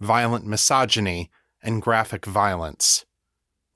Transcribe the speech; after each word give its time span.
violent 0.00 0.46
misogyny, 0.46 1.30
and 1.62 1.82
graphic 1.82 2.24
violence. 2.24 3.04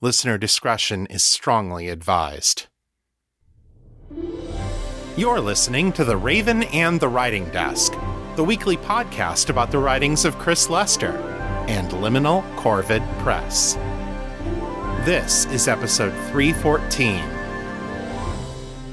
Listener 0.01 0.37
discretion 0.37 1.05
is 1.05 1.23
strongly 1.23 1.87
advised. 1.87 2.65
You're 5.15 5.39
listening 5.39 5.93
to 5.93 6.03
The 6.03 6.17
Raven 6.17 6.63
and 6.63 6.99
the 6.99 7.07
Writing 7.07 7.49
Desk, 7.51 7.93
the 8.35 8.43
weekly 8.43 8.75
podcast 8.75 9.49
about 9.49 9.71
the 9.71 9.79
writings 9.79 10.25
of 10.25 10.37
Chris 10.39 10.69
Lester 10.69 11.11
and 11.67 11.89
Liminal 11.91 12.43
Corvid 12.57 13.07
Press. 13.19 13.75
This 15.05 15.45
is 15.45 15.67
episode 15.67 16.11
314. 16.31 17.23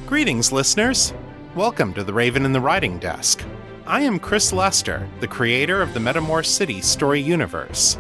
Greetings, 0.07 0.53
listeners. 0.53 1.15
Welcome 1.55 1.95
to 1.95 2.05
The 2.05 2.13
Raven 2.13 2.45
and 2.45 2.55
the 2.55 2.61
Writing 2.61 2.99
Desk. 2.99 3.43
I 3.87 4.03
am 4.03 4.21
Chris 4.21 4.53
Lester, 4.53 5.09
the 5.19 5.27
creator 5.27 5.83
of 5.83 5.93
the 5.93 5.99
Metamor 5.99 6.47
City 6.47 6.81
story 6.81 7.21
universe. 7.21 7.99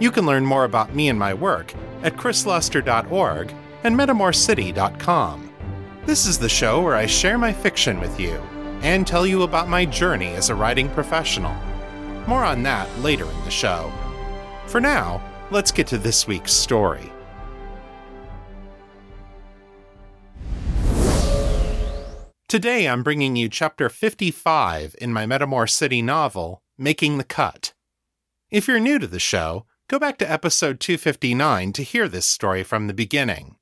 You 0.00 0.10
can 0.10 0.26
learn 0.26 0.44
more 0.44 0.64
about 0.64 0.92
me 0.92 1.08
and 1.08 1.18
my 1.18 1.34
work 1.34 1.72
at 2.02 2.16
chrislester.org 2.16 3.54
and 3.84 3.96
metamorcity.com. 3.96 5.54
This 6.04 6.26
is 6.26 6.38
the 6.38 6.48
show 6.48 6.82
where 6.82 6.96
I 6.96 7.06
share 7.06 7.38
my 7.38 7.52
fiction 7.52 8.00
with 8.00 8.18
you 8.18 8.42
and 8.82 9.06
tell 9.06 9.24
you 9.24 9.44
about 9.44 9.68
my 9.68 9.84
journey 9.84 10.34
as 10.34 10.50
a 10.50 10.54
writing 10.54 10.88
professional. 10.88 11.54
More 12.26 12.44
on 12.44 12.64
that 12.64 12.88
later 12.98 13.30
in 13.30 13.44
the 13.44 13.50
show. 13.52 13.92
For 14.66 14.80
now, 14.80 15.22
let's 15.52 15.70
get 15.70 15.86
to 15.88 15.98
this 15.98 16.26
week's 16.26 16.52
story. 16.52 17.12
Today 22.50 22.88
I'm 22.88 23.04
bringing 23.04 23.36
you 23.36 23.48
chapter 23.48 23.88
55 23.88 24.96
in 25.00 25.12
my 25.12 25.24
Metamor 25.24 25.70
City 25.70 26.02
novel, 26.02 26.64
Making 26.76 27.16
the 27.16 27.22
Cut. 27.22 27.74
If 28.50 28.66
you're 28.66 28.80
new 28.80 28.98
to 28.98 29.06
the 29.06 29.20
show, 29.20 29.66
go 29.86 30.00
back 30.00 30.18
to 30.18 30.28
episode 30.28 30.80
259 30.80 31.72
to 31.74 31.84
hear 31.84 32.08
this 32.08 32.26
story 32.26 32.64
from 32.64 32.88
the 32.88 32.92
beginning. 32.92 33.54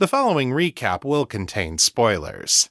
The 0.00 0.08
following 0.08 0.50
recap 0.50 1.04
will 1.04 1.24
contain 1.24 1.78
spoilers. 1.78 2.68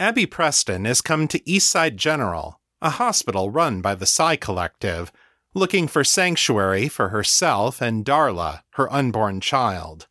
Abby 0.00 0.26
Preston 0.26 0.84
has 0.84 1.00
come 1.00 1.28
to 1.28 1.38
Eastside 1.44 1.94
General, 1.94 2.60
a 2.82 2.90
hospital 2.90 3.50
run 3.50 3.80
by 3.80 3.94
the 3.94 4.04
Psi 4.04 4.34
Collective, 4.34 5.12
looking 5.54 5.86
for 5.86 6.02
sanctuary 6.02 6.88
for 6.88 7.10
herself 7.10 7.80
and 7.80 8.04
Darla, 8.04 8.62
her 8.70 8.92
unborn 8.92 9.40
child. 9.40 10.08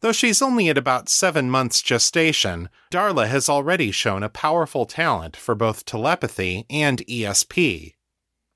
Though 0.00 0.12
she's 0.12 0.42
only 0.42 0.68
at 0.68 0.78
about 0.78 1.08
seven 1.08 1.50
months 1.50 1.80
gestation, 1.80 2.68
Darla 2.92 3.28
has 3.28 3.48
already 3.48 3.90
shown 3.90 4.22
a 4.22 4.28
powerful 4.28 4.84
talent 4.84 5.36
for 5.36 5.54
both 5.54 5.84
telepathy 5.84 6.66
and 6.68 6.98
ESP. 7.06 7.94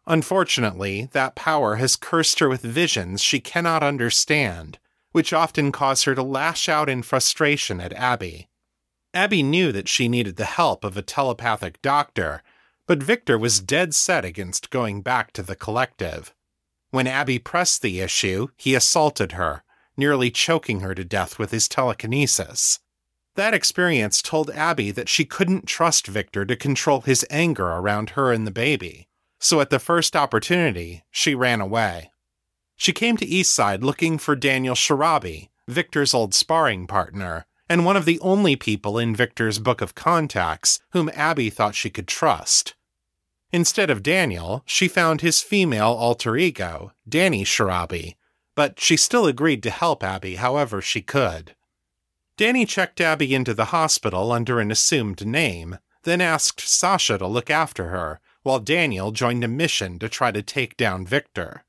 Unfortunately, 0.07 1.09
that 1.13 1.35
power 1.35 1.77
has 1.77 1.97
cursed 1.97 2.41
her 2.41 2.49
with 2.49 2.63
visions 2.63 3.23
she 3.23 3.41
cannot 3.41 3.83
understand, 3.83 4.79
which 5.13 5.33
often 5.33 5.73
cause 5.73 6.03
her 6.05 6.15
to 6.15 6.23
lash 6.23 6.69
out 6.69 6.89
in 6.89 7.03
frustration 7.03 7.81
at 7.81 7.93
Abby. 7.95 8.49
Abby 9.15 9.43
knew 9.43 9.73
that 9.73 9.89
she 9.89 10.09
needed 10.09 10.37
the 10.37 10.45
help 10.45 10.85
of 10.85 10.97
a 10.97 11.03
telepathic 11.03 11.81
doctor, 11.83 12.43
but 12.87 13.03
Victor 13.03 13.39
was 13.39 13.61
dead 13.61 13.95
set 13.95 14.25
against 14.25 14.71
going 14.71 15.01
back 15.03 15.33
to 15.33 15.43
the 15.43 15.57
collective. 15.57 16.35
When 16.91 17.07
Abby 17.07 17.39
pressed 17.39 17.83
the 17.83 18.01
issue, 18.01 18.49
he 18.57 18.75
assaulted 18.75 19.33
her, 19.33 19.63
nearly 19.97 20.31
choking 20.31 20.81
her 20.81 20.95
to 20.95 21.05
death 21.05 21.39
with 21.39 21.51
his 21.51 21.69
telekinesis. 21.69 22.81
That 23.37 23.55
experience 23.55 24.23
told 24.23 24.51
Abby 24.51 24.91
that 24.91 25.09
she 25.09 25.25
couldn't 25.25 25.67
trust 25.67 26.07
Victor 26.07 26.45
to 26.45 26.57
control 26.57 27.03
his 27.03 27.25
anger 27.31 27.67
around 27.67 28.11
her 28.11 28.33
and 28.33 28.47
the 28.47 28.51
baby, 28.51 29.09
so 29.39 29.61
at 29.61 29.71
the 29.71 29.79
first 29.79 30.15
opportunity, 30.15 31.05
she 31.11 31.35
ran 31.35 31.61
away. 31.61 32.11
She 32.77 32.93
came 32.93 33.17
to 33.19 33.27
Eastside 33.27 33.83
looking 33.83 34.19
for 34.19 34.35
Daniel 34.35 34.75
Sharabi, 34.75 35.51
Victor's 35.69 36.15
old 36.15 36.35
sparring 36.35 36.87
partner, 36.87 37.47
and 37.69 37.85
one 37.85 37.97
of 37.97 38.05
the 38.05 38.19
only 38.21 38.57
people 38.57 38.99
in 38.99 39.15
Victor's 39.15 39.59
book 39.59 39.81
of 39.81 39.95
contacts 39.95 40.81
whom 40.91 41.11
Abby 41.15 41.51
thought 41.51 41.75
she 41.75 41.89
could 41.89 42.09
trust. 42.09 42.75
Instead 43.53 43.91
of 43.91 44.03
Daniel, 44.03 44.63
she 44.67 44.89
found 44.89 45.21
his 45.21 45.41
female 45.41 45.93
alter 45.93 46.37
ego, 46.37 46.93
Danny 47.09 47.45
Sharabi, 47.45 48.17
but 48.61 48.79
she 48.79 48.95
still 48.95 49.27
agreed 49.27 49.63
to 49.63 49.71
help 49.71 50.05
Abby 50.05 50.35
however 50.35 50.83
she 50.83 51.01
could. 51.01 51.57
Danny 52.37 52.67
checked 52.67 53.01
Abby 53.01 53.35
into 53.35 53.55
the 53.55 53.73
hospital 53.73 54.33
under 54.33 54.61
an 54.61 54.71
assumed 54.71 55.27
name, 55.27 55.79
then 56.03 56.21
asked 56.21 56.61
Sasha 56.61 57.17
to 57.17 57.27
look 57.27 57.49
after 57.49 57.89
her, 57.89 58.21
while 58.43 58.61
Daniel 58.61 59.13
joined 59.13 59.43
a 59.45 59.49
mission 59.49 59.99
to 59.99 60.11
try 60.11 60.31
to 60.31 60.43
take 60.43 60.77
down 60.77 61.07
Victor. 61.07 61.65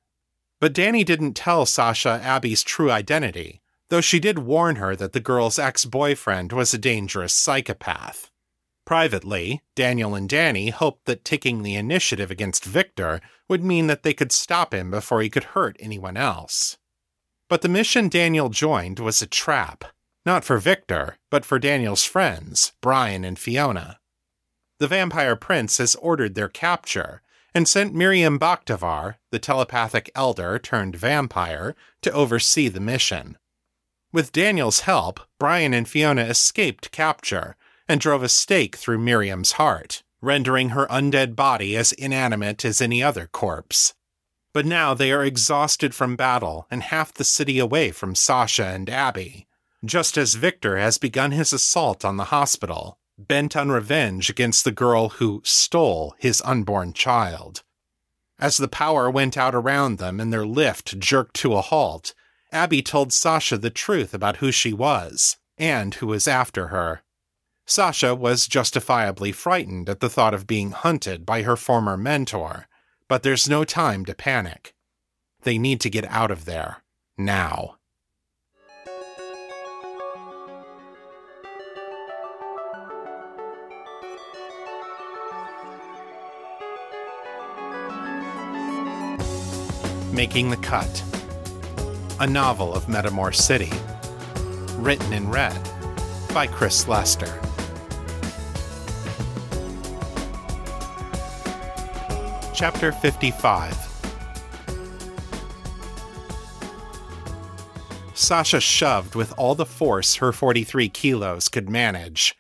But 0.60 0.74
Danny 0.74 1.06
didn't 1.06 1.36
tell 1.36 1.66
Sasha 1.66 2.20
Abby's 2.22 2.62
true 2.62 2.92
identity, 2.92 3.62
though 3.88 4.02
she 4.02 4.20
did 4.20 4.40
warn 4.40 4.76
her 4.76 4.94
that 4.98 5.14
the 5.14 5.22
girl's 5.22 5.58
ex 5.58 5.86
boyfriend 5.86 6.52
was 6.52 6.74
a 6.74 6.78
dangerous 6.78 7.32
psychopath. 7.32 8.30
Privately, 8.86 9.62
Daniel 9.78 10.14
and 10.14 10.28
Danny 10.28 10.72
hoped 10.72 11.06
that 11.06 11.24
taking 11.24 11.64
the 11.64 11.76
initiative 11.76 12.30
against 12.30 12.66
Victor 12.66 13.22
would 13.48 13.64
mean 13.64 13.88
that 13.88 14.04
they 14.04 14.14
could 14.14 14.34
stop 14.34 14.74
him 14.74 14.92
before 14.92 15.22
he 15.22 15.30
could 15.30 15.56
hurt 15.56 15.78
anyone 15.80 16.18
else. 16.18 16.78
But 17.52 17.64
the 17.64 17.68
mission 17.68 18.08
Daniel 18.08 18.48
joined 18.48 19.00
was 19.00 19.22
a 19.22 19.28
trap, 19.28 19.84
not 20.26 20.46
for 20.46 20.58
Victor, 20.58 21.18
but 21.30 21.44
for 21.44 21.60
Daniel's 21.60 22.06
friends, 22.06 22.72
Brian 22.80 23.26
and 23.26 23.38
Fiona. 23.38 24.00
The 24.80 24.88
vampire 24.88 25.36
prince 25.36 25.78
has 25.78 25.96
ordered 25.96 26.36
their 26.36 26.48
capture 26.48 27.22
and 27.54 27.68
sent 27.68 27.94
Miriam 27.94 28.40
Bakhtavar, 28.40 29.16
the 29.32 29.38
telepathic 29.38 30.10
elder 30.16 30.60
turned 30.60 30.96
vampire, 30.96 31.76
to 32.04 32.14
oversee 32.14 32.70
the 32.70 32.80
mission. 32.80 33.38
With 34.14 34.32
Daniel's 34.32 34.88
help, 34.88 35.20
Brian 35.38 35.74
and 35.74 35.90
Fiona 35.90 36.24
escaped 36.24 36.92
capture 36.92 37.58
and 37.86 38.00
drove 38.00 38.24
a 38.24 38.30
stake 38.30 38.78
through 38.78 39.00
Miriam's 39.00 39.54
heart, 39.54 40.04
rendering 40.22 40.70
her 40.70 40.88
undead 40.88 41.36
body 41.36 41.76
as 41.76 41.92
inanimate 41.92 42.64
as 42.64 42.80
any 42.80 43.04
other 43.04 43.28
corpse. 43.28 43.94
But 44.54 44.66
now 44.66 44.94
they 44.94 45.12
are 45.12 45.24
exhausted 45.24 45.96
from 45.96 46.16
battle 46.16 46.68
and 46.70 46.84
half 46.84 47.14
the 47.14 47.24
city 47.24 47.60
away 47.60 47.92
from 47.92 48.16
Sasha 48.16 48.66
and 48.66 48.90
Abby, 48.90 49.48
just 49.86 50.18
as 50.18 50.36
Victor 50.36 50.78
has 50.78 50.98
begun 50.98 51.32
his 51.32 51.54
assault 51.54 52.04
on 52.04 52.18
the 52.18 52.26
hospital, 52.26 53.00
bent 53.18 53.56
on 53.56 53.70
revenge 53.70 54.30
against 54.30 54.64
the 54.64 54.72
girl 54.72 55.10
who 55.10 55.42
stole 55.46 56.16
his 56.18 56.42
unborn 56.44 56.94
child. 56.94 57.64
As 58.40 58.58
the 58.58 58.68
power 58.68 59.10
went 59.10 59.38
out 59.38 59.56
around 59.56 60.00
them 60.00 60.20
and 60.20 60.34
their 60.34 60.46
lift 60.46 61.00
jerked 61.00 61.36
to 61.38 61.54
a 61.54 61.62
halt, 61.62 62.14
Abby 62.52 62.82
told 62.82 63.14
Sasha 63.14 63.58
the 63.58 63.70
truth 63.70 64.14
about 64.14 64.38
who 64.38 64.52
she 64.52 64.74
was 64.74 65.38
and 65.58 65.94
who 65.96 66.08
was 66.08 66.28
after 66.28 66.68
her. 66.68 67.04
Sasha 67.66 68.16
was 68.16 68.48
justifiably 68.48 69.32
frightened 69.32 69.88
at 69.88 70.00
the 70.00 70.10
thought 70.10 70.34
of 70.34 70.48
being 70.48 70.72
hunted 70.72 71.26
by 71.26 71.44
her 71.44 71.56
former 71.56 71.96
mentor, 71.96 72.68
but 73.12 73.24
there's 73.24 73.50
no 73.50 73.66
time 73.66 74.06
to 74.06 74.16
panic. 74.16 74.74
They 75.42 75.58
need 75.58 75.82
to 75.82 75.90
get 75.90 76.06
out 76.06 76.32
of 76.32 76.46
there. 76.46 76.78
Now. 77.18 77.76
Making 90.14 90.52
the 90.52 90.56
Cut. 90.62 91.04
A 92.22 92.28
novel 92.28 92.74
of 92.74 92.86
Metamor 92.86 93.36
City. 93.36 93.74
Written 94.82 95.12
in 95.12 95.30
red 95.30 95.60
by 96.34 96.48
Chris 96.48 96.88
Lester. 96.88 97.42
Chapter 102.62 102.92
55 102.92 103.76
Sasha 108.14 108.62
shoved 108.62 109.16
with 109.16 109.34
all 109.36 109.56
the 109.56 109.66
force 109.66 110.18
her 110.18 110.32
43 110.32 110.88
kilos 110.90 111.50
could 111.50 111.72
manage. 111.72 112.38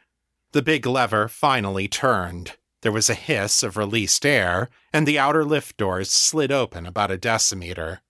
The 0.51 0.61
big 0.61 0.85
lever 0.85 1.27
finally 1.27 1.87
turned. 1.87 2.55
There 2.81 2.91
was 2.91 3.09
a 3.09 3.15
hiss 3.15 3.63
of 3.63 3.77
released 3.77 4.23
air, 4.23 4.69
and 4.93 5.07
the 5.07 5.17
outer 5.17 5.43
lift 5.43 5.77
doors 5.77 6.11
slid 6.11 6.51
open 6.51 6.85
about 6.85 7.09
a 7.09 7.17
decimeter. 7.17 8.01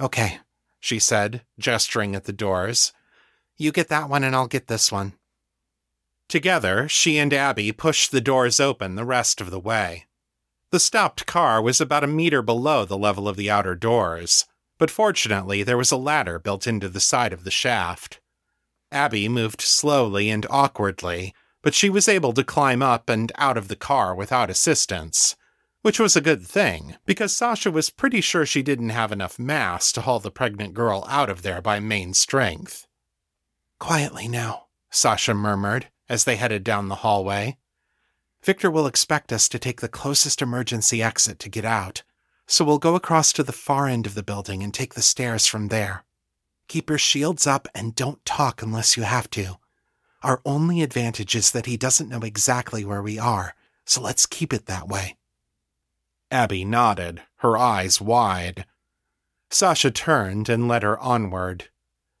Okay, 0.00 0.38
she 0.80 0.98
said, 0.98 1.42
gesturing 1.58 2.14
at 2.14 2.24
the 2.24 2.32
doors. 2.32 2.94
You 3.58 3.70
get 3.70 3.88
that 3.88 4.08
one 4.08 4.24
and 4.24 4.34
I'll 4.34 4.46
get 4.46 4.66
this 4.66 4.90
one. 4.90 5.12
Together, 6.26 6.88
she 6.88 7.18
and 7.18 7.34
Abby 7.34 7.70
pushed 7.70 8.12
the 8.12 8.22
doors 8.22 8.58
open 8.58 8.94
the 8.94 9.04
rest 9.04 9.42
of 9.42 9.50
the 9.50 9.60
way. 9.60 10.06
The 10.72 10.80
stopped 10.80 11.26
car 11.26 11.60
was 11.60 11.82
about 11.82 12.02
a 12.02 12.06
meter 12.06 12.40
below 12.40 12.86
the 12.86 12.96
level 12.96 13.28
of 13.28 13.36
the 13.36 13.50
outer 13.50 13.74
doors, 13.74 14.46
but 14.78 14.90
fortunately 14.90 15.62
there 15.62 15.76
was 15.76 15.92
a 15.92 15.98
ladder 15.98 16.38
built 16.38 16.66
into 16.66 16.88
the 16.88 16.98
side 16.98 17.34
of 17.34 17.44
the 17.44 17.50
shaft. 17.50 18.20
Abby 18.90 19.28
moved 19.28 19.60
slowly 19.60 20.30
and 20.30 20.46
awkwardly, 20.48 21.34
but 21.62 21.74
she 21.74 21.90
was 21.90 22.08
able 22.08 22.32
to 22.32 22.42
climb 22.42 22.82
up 22.82 23.10
and 23.10 23.30
out 23.36 23.58
of 23.58 23.68
the 23.68 23.76
car 23.76 24.14
without 24.14 24.48
assistance, 24.48 25.36
which 25.82 26.00
was 26.00 26.16
a 26.16 26.22
good 26.22 26.42
thing, 26.46 26.96
because 27.04 27.36
Sasha 27.36 27.70
was 27.70 27.90
pretty 27.90 28.22
sure 28.22 28.46
she 28.46 28.62
didn't 28.62 28.90
have 28.90 29.12
enough 29.12 29.38
mass 29.38 29.92
to 29.92 30.00
haul 30.00 30.20
the 30.20 30.30
pregnant 30.30 30.72
girl 30.72 31.04
out 31.06 31.28
of 31.28 31.42
there 31.42 31.60
by 31.60 31.80
main 31.80 32.14
strength. 32.14 32.86
Quietly 33.78 34.26
now, 34.26 34.68
Sasha 34.90 35.34
murmured 35.34 35.88
as 36.08 36.24
they 36.24 36.36
headed 36.36 36.64
down 36.64 36.88
the 36.88 36.96
hallway. 36.96 37.58
Victor 38.44 38.70
will 38.70 38.86
expect 38.86 39.32
us 39.32 39.48
to 39.48 39.58
take 39.58 39.80
the 39.80 39.88
closest 39.88 40.42
emergency 40.42 41.02
exit 41.02 41.38
to 41.38 41.48
get 41.48 41.64
out, 41.64 42.02
so 42.46 42.64
we'll 42.64 42.78
go 42.78 42.96
across 42.96 43.32
to 43.32 43.42
the 43.42 43.52
far 43.52 43.86
end 43.86 44.04
of 44.06 44.14
the 44.14 44.22
building 44.22 44.62
and 44.62 44.74
take 44.74 44.94
the 44.94 45.02
stairs 45.02 45.46
from 45.46 45.68
there. 45.68 46.04
Keep 46.66 46.88
your 46.88 46.98
shields 46.98 47.46
up 47.46 47.68
and 47.74 47.94
don't 47.94 48.24
talk 48.24 48.62
unless 48.62 48.96
you 48.96 49.04
have 49.04 49.30
to. 49.30 49.58
Our 50.22 50.40
only 50.44 50.82
advantage 50.82 51.34
is 51.36 51.52
that 51.52 51.66
he 51.66 51.76
doesn't 51.76 52.08
know 52.08 52.20
exactly 52.20 52.84
where 52.84 53.02
we 53.02 53.18
are, 53.18 53.54
so 53.84 54.00
let's 54.00 54.26
keep 54.26 54.52
it 54.52 54.66
that 54.66 54.88
way. 54.88 55.16
Abby 56.30 56.64
nodded, 56.64 57.22
her 57.36 57.56
eyes 57.56 58.00
wide. 58.00 58.64
Sasha 59.50 59.90
turned 59.90 60.48
and 60.48 60.66
led 60.66 60.82
her 60.82 60.98
onward. 60.98 61.68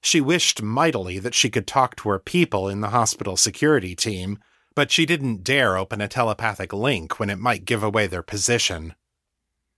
She 0.02 0.20
wished 0.20 0.62
mightily 0.62 1.18
that 1.18 1.34
she 1.34 1.48
could 1.48 1.66
talk 1.66 1.96
to 1.96 2.10
her 2.10 2.18
people 2.18 2.68
in 2.68 2.80
the 2.80 2.90
hospital 2.90 3.36
security 3.36 3.94
team, 3.94 4.38
but 4.74 4.90
she 4.90 5.06
didn't 5.06 5.44
dare 5.44 5.76
open 5.76 6.00
a 6.00 6.08
telepathic 6.08 6.72
link 6.72 7.18
when 7.18 7.30
it 7.30 7.38
might 7.38 7.64
give 7.64 7.82
away 7.82 8.06
their 8.06 8.22
position. 8.22 8.94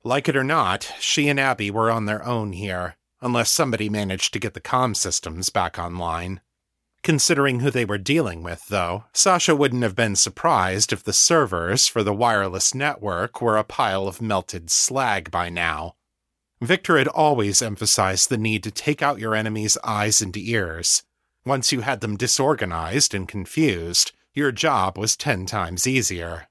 Like 0.03 0.29
it 0.29 0.37
or 0.37 0.45
not, 0.45 0.93
she 1.01 1.29
and 1.29 1.41
Abby 1.41 1.71
were 1.71 1.91
on 1.91 2.07
their 2.07 2.25
own 2.25 2.53
here, 2.53 2.97
unless 3.21 3.51
somebody 3.51 3.89
managed 3.89 4.33
to 4.33 4.39
get 4.39 4.55
the 4.55 4.61
comm 4.61 4.95
systems 4.95 5.51
back 5.51 5.79
online. 5.79 6.41
Considering 7.03 7.61
who 7.61 7.71
they 7.71 7.85
were 7.85 7.99
dealing 7.99 8.43
with, 8.43 8.67
though, 8.69 9.05
Sasha 9.13 9.55
wouldn't 9.55 9.83
have 9.83 9.95
been 9.95 10.17
surprised 10.17 10.93
if 10.93 11.03
the 11.03 11.13
servers 11.13 11.87
for 11.87 12.03
the 12.03 12.15
wireless 12.15 12.75
network 12.75 13.43
were 13.43 13.59
a 13.59 13.65
pile 13.65 14.09
of 14.09 14.23
melted 14.23 14.71
slag 14.71 15.31
by 15.31 15.49
now. 15.49 15.97
Victor 16.63 16.97
had 16.97 17.09
always 17.09 17.61
emphasized 17.61 18.31
the 18.31 18.39
need 18.39 18.63
to 18.63 18.71
take 18.71 19.03
out 19.03 19.19
your 19.19 19.35
enemy's 19.35 19.77
eyes 19.85 20.23
and 20.23 20.35
ears. 20.37 21.03
Once 21.45 21.73
you 21.73 21.83
had 21.83 22.01
them 22.01 22.17
disorganized 22.17 23.15
and 23.15 23.29
confused, 23.29 24.13
your 24.35 24.53
job 24.53 24.99
was 24.99 25.17
ten 25.17 25.47
times 25.47 25.87
easier. 25.87 26.49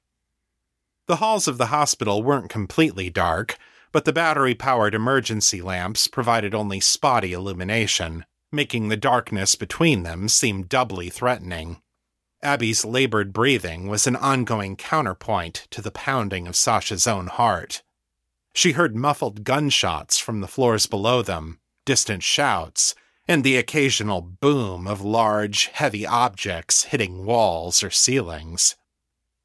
The 1.07 1.18
halls 1.18 1.47
of 1.47 1.57
the 1.57 1.68
hospital 1.68 2.24
weren't 2.24 2.50
completely 2.50 3.09
dark, 3.09 3.57
but 3.91 4.06
the 4.06 4.13
battery 4.13 4.56
powered 4.56 4.95
emergency 4.95 5.62
lamps 5.62 6.07
provided 6.07 6.56
only 6.56 6.80
spotty 6.80 7.33
illumination, 7.33 8.25
making 8.51 8.88
the 8.88 8.97
darkness 8.97 9.56
between 9.56 10.03
them 10.03 10.30
seem 10.30 10.63
doubly 10.63 11.09
threatening. 11.09 11.81
Abby's 12.41 12.83
labored 12.85 13.33
breathing 13.33 13.88
was 13.88 14.07
an 14.07 14.15
ongoing 14.15 14.75
counterpoint 14.75 15.68
to 15.71 15.81
the 15.81 15.91
pounding 15.91 16.47
of 16.47 16.56
Sasha's 16.56 17.07
own 17.07 17.27
heart. 17.27 17.83
She 18.53 18.74
heard 18.74 18.95
muffled 18.95 19.44
gunshots 19.44 20.19
from 20.19 20.41
the 20.41 20.47
floors 20.47 20.86
below 20.86 21.21
them, 21.21 21.59
distant 21.86 22.24
shouts, 22.24 22.95
and 23.27 23.43
the 23.43 23.57
occasional 23.57 24.21
boom 24.21 24.87
of 24.87 25.01
large, 25.01 25.67
heavy 25.67 26.05
objects 26.05 26.85
hitting 26.85 27.25
walls 27.25 27.81
or 27.81 27.89
ceilings. 27.89 28.75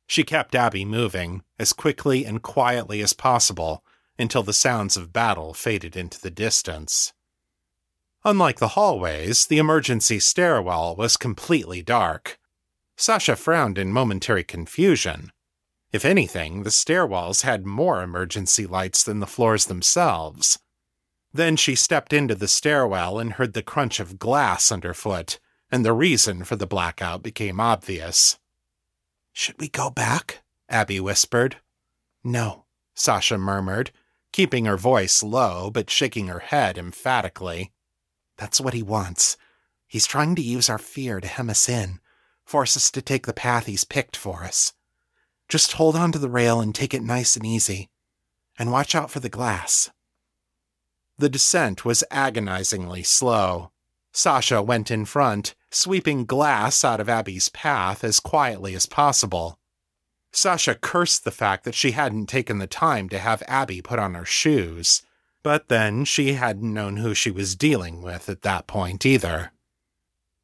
She 0.07 0.25
kept 0.25 0.55
Abby 0.55 0.85
moving 0.85 1.43
as 1.59 1.73
quickly 1.73 2.25
and 2.25 2.43
quietly 2.43 3.01
as 3.03 3.13
possible 3.13 3.85
until 4.19 4.43
the 4.43 4.53
sounds 4.53 4.97
of 4.97 5.13
battle 5.13 5.55
faded 5.55 5.97
into 5.97 6.21
the 6.21 6.31
distance. 6.31 7.13
Unlike 8.25 8.59
the 8.59 8.69
hallways, 8.69 9.47
the 9.47 9.59
emergency 9.59 10.19
stairwell 10.19 10.97
was 10.97 11.17
completely 11.17 11.83
dark. 11.83 12.39
Sasha 12.97 13.37
frowned 13.37 13.79
in 13.79 13.93
momentary 13.93 14.43
confusion. 14.43 15.31
If 15.93 16.05
anything, 16.05 16.65
the 16.65 16.71
stairwells 16.71 17.43
had 17.43 17.65
more 17.65 18.03
emergency 18.03 18.67
lights 18.67 19.05
than 19.05 19.21
the 19.21 19.27
floors 19.27 19.67
themselves. 19.67 20.59
Then 21.39 21.55
she 21.55 21.77
stepped 21.77 22.13
into 22.13 22.35
the 22.35 22.49
stairwell 22.49 23.21
and 23.21 23.35
heard 23.35 23.53
the 23.53 23.63
crunch 23.63 24.01
of 24.01 24.19
glass 24.19 24.73
underfoot, 24.73 25.39
and 25.71 25.85
the 25.85 25.93
reason 25.93 26.43
for 26.43 26.57
the 26.57 26.67
blackout 26.67 27.23
became 27.23 27.61
obvious. 27.61 28.41
Should 29.33 29.61
we 29.61 29.69
go 29.69 29.89
back? 29.89 30.43
Abby 30.69 30.99
whispered. 30.99 31.59
No, 32.25 32.65
Sasha 32.97 33.39
murmured, 33.39 33.93
keeping 34.33 34.65
her 34.65 34.77
voice 34.77 35.23
low 35.23 35.71
but 35.71 35.91
shaking 35.91 36.27
her 36.27 36.41
head 36.41 36.77
emphatically. 36.77 37.71
That's 38.37 38.61
what 38.61 38.75
he 38.75 38.83
wants. 38.83 39.37
He's 39.87 40.09
trying 40.09 40.35
to 40.35 40.43
use 40.43 40.69
our 40.69 40.77
fear 40.77 41.21
to 41.21 41.29
hem 41.29 41.51
us 41.51 41.69
in, 41.69 42.01
force 42.45 42.77
us 42.77 42.91
to 42.91 43.01
take 43.01 43.27
the 43.27 43.33
path 43.33 43.67
he's 43.67 43.85
picked 43.85 44.17
for 44.17 44.43
us. 44.43 44.73
Just 45.49 45.75
hold 45.75 45.95
on 45.95 46.11
to 46.11 46.19
the 46.19 46.29
rail 46.29 46.61
and 46.61 46.75
take 46.75 46.93
it 46.93 47.03
nice 47.05 47.37
and 47.37 47.47
easy. 47.47 47.91
And 48.59 48.73
watch 48.73 48.97
out 48.97 49.13
for 49.13 49.21
the 49.21 49.29
glass. 49.29 49.91
The 51.19 51.29
descent 51.29 51.85
was 51.85 52.05
agonizingly 52.11 53.03
slow. 53.03 53.73
Sasha 54.13 54.63
went 54.63 54.91
in 54.91 55.05
front, 55.05 55.55
sweeping 55.71 56.25
glass 56.25 56.85
out 56.85 57.01
of 57.01 57.09
Abby's 57.09 57.49
path 57.49 58.05
as 58.05 58.21
quietly 58.21 58.75
as 58.75 58.87
possible. 58.87 59.59
Sasha 60.33 60.75
cursed 60.75 61.25
the 61.25 61.31
fact 61.31 61.65
that 61.65 61.75
she 61.75 61.93
hadn't 61.93 62.27
taken 62.27 62.59
the 62.59 62.67
time 62.67 63.09
to 63.09 63.19
have 63.19 63.43
Abby 63.49 63.83
put 63.83 63.99
on 63.99 64.15
her 64.15 64.25
shoes, 64.25 65.03
but 65.43 65.69
then 65.69 66.05
she 66.05 66.35
hadn't 66.35 66.73
known 66.73 66.99
who 66.99 67.15
she 67.15 67.31
was 67.31 67.57
dealing 67.57 68.03
with 68.03 68.29
at 68.29 68.43
that 68.43 68.67
point 68.67 69.05
either. 69.05 69.53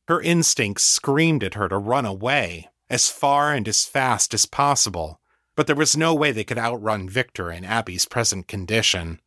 Her 0.09 0.21
instincts 0.21 0.85
screamed 0.85 1.45
at 1.45 1.55
her 1.55 1.69
to 1.69 1.79
run 1.79 2.05
away, 2.05 2.69
as 2.91 3.11
far 3.11 3.53
and 3.53 3.67
as 3.69 3.85
fast 3.85 4.35
as 4.35 4.47
possible, 4.47 5.21
but 5.57 5.67
there 5.67 5.77
was 5.77 5.97
no 5.97 6.15
way 6.15 6.33
they 6.33 6.45
could 6.45 6.59
outrun 6.59 7.09
Victor 7.09 7.51
in 7.51 7.65
Abby's 7.65 8.05
present 8.07 8.49
condition. 8.49 9.21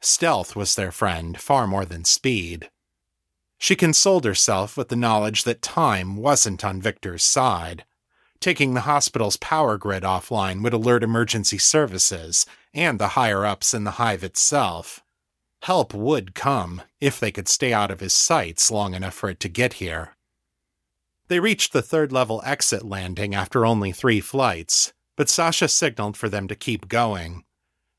Stealth 0.00 0.56
was 0.56 0.74
their 0.74 0.90
friend 0.90 1.38
far 1.40 1.66
more 1.66 1.84
than 1.84 2.04
speed. 2.04 2.70
She 3.58 3.76
consoled 3.76 4.24
herself 4.24 4.76
with 4.76 4.88
the 4.88 4.96
knowledge 4.96 5.44
that 5.44 5.60
time 5.60 6.16
wasn't 6.16 6.64
on 6.64 6.80
Victor's 6.80 7.22
side. 7.22 7.84
Taking 8.40 8.72
the 8.72 8.82
hospital's 8.82 9.36
power 9.36 9.76
grid 9.76 10.02
offline 10.02 10.62
would 10.62 10.72
alert 10.72 11.02
emergency 11.02 11.58
services 11.58 12.46
and 12.72 12.98
the 12.98 13.08
higher 13.08 13.44
ups 13.44 13.74
in 13.74 13.84
the 13.84 13.92
hive 13.92 14.24
itself. 14.24 15.04
Help 15.62 15.92
would 15.92 16.34
come 16.34 16.80
if 17.00 17.20
they 17.20 17.30
could 17.30 17.48
stay 17.48 17.70
out 17.70 17.90
of 17.90 18.00
his 18.00 18.14
sights 18.14 18.70
long 18.70 18.94
enough 18.94 19.12
for 19.12 19.28
it 19.28 19.40
to 19.40 19.48
get 19.50 19.74
here. 19.74 20.16
They 21.28 21.38
reached 21.38 21.74
the 21.74 21.82
third 21.82 22.12
level 22.12 22.40
exit 22.46 22.82
landing 22.82 23.34
after 23.34 23.66
only 23.66 23.92
three 23.92 24.20
flights, 24.20 24.94
but 25.18 25.28
Sasha 25.28 25.68
signaled 25.68 26.16
for 26.16 26.30
them 26.30 26.48
to 26.48 26.56
keep 26.56 26.88
going. 26.88 27.44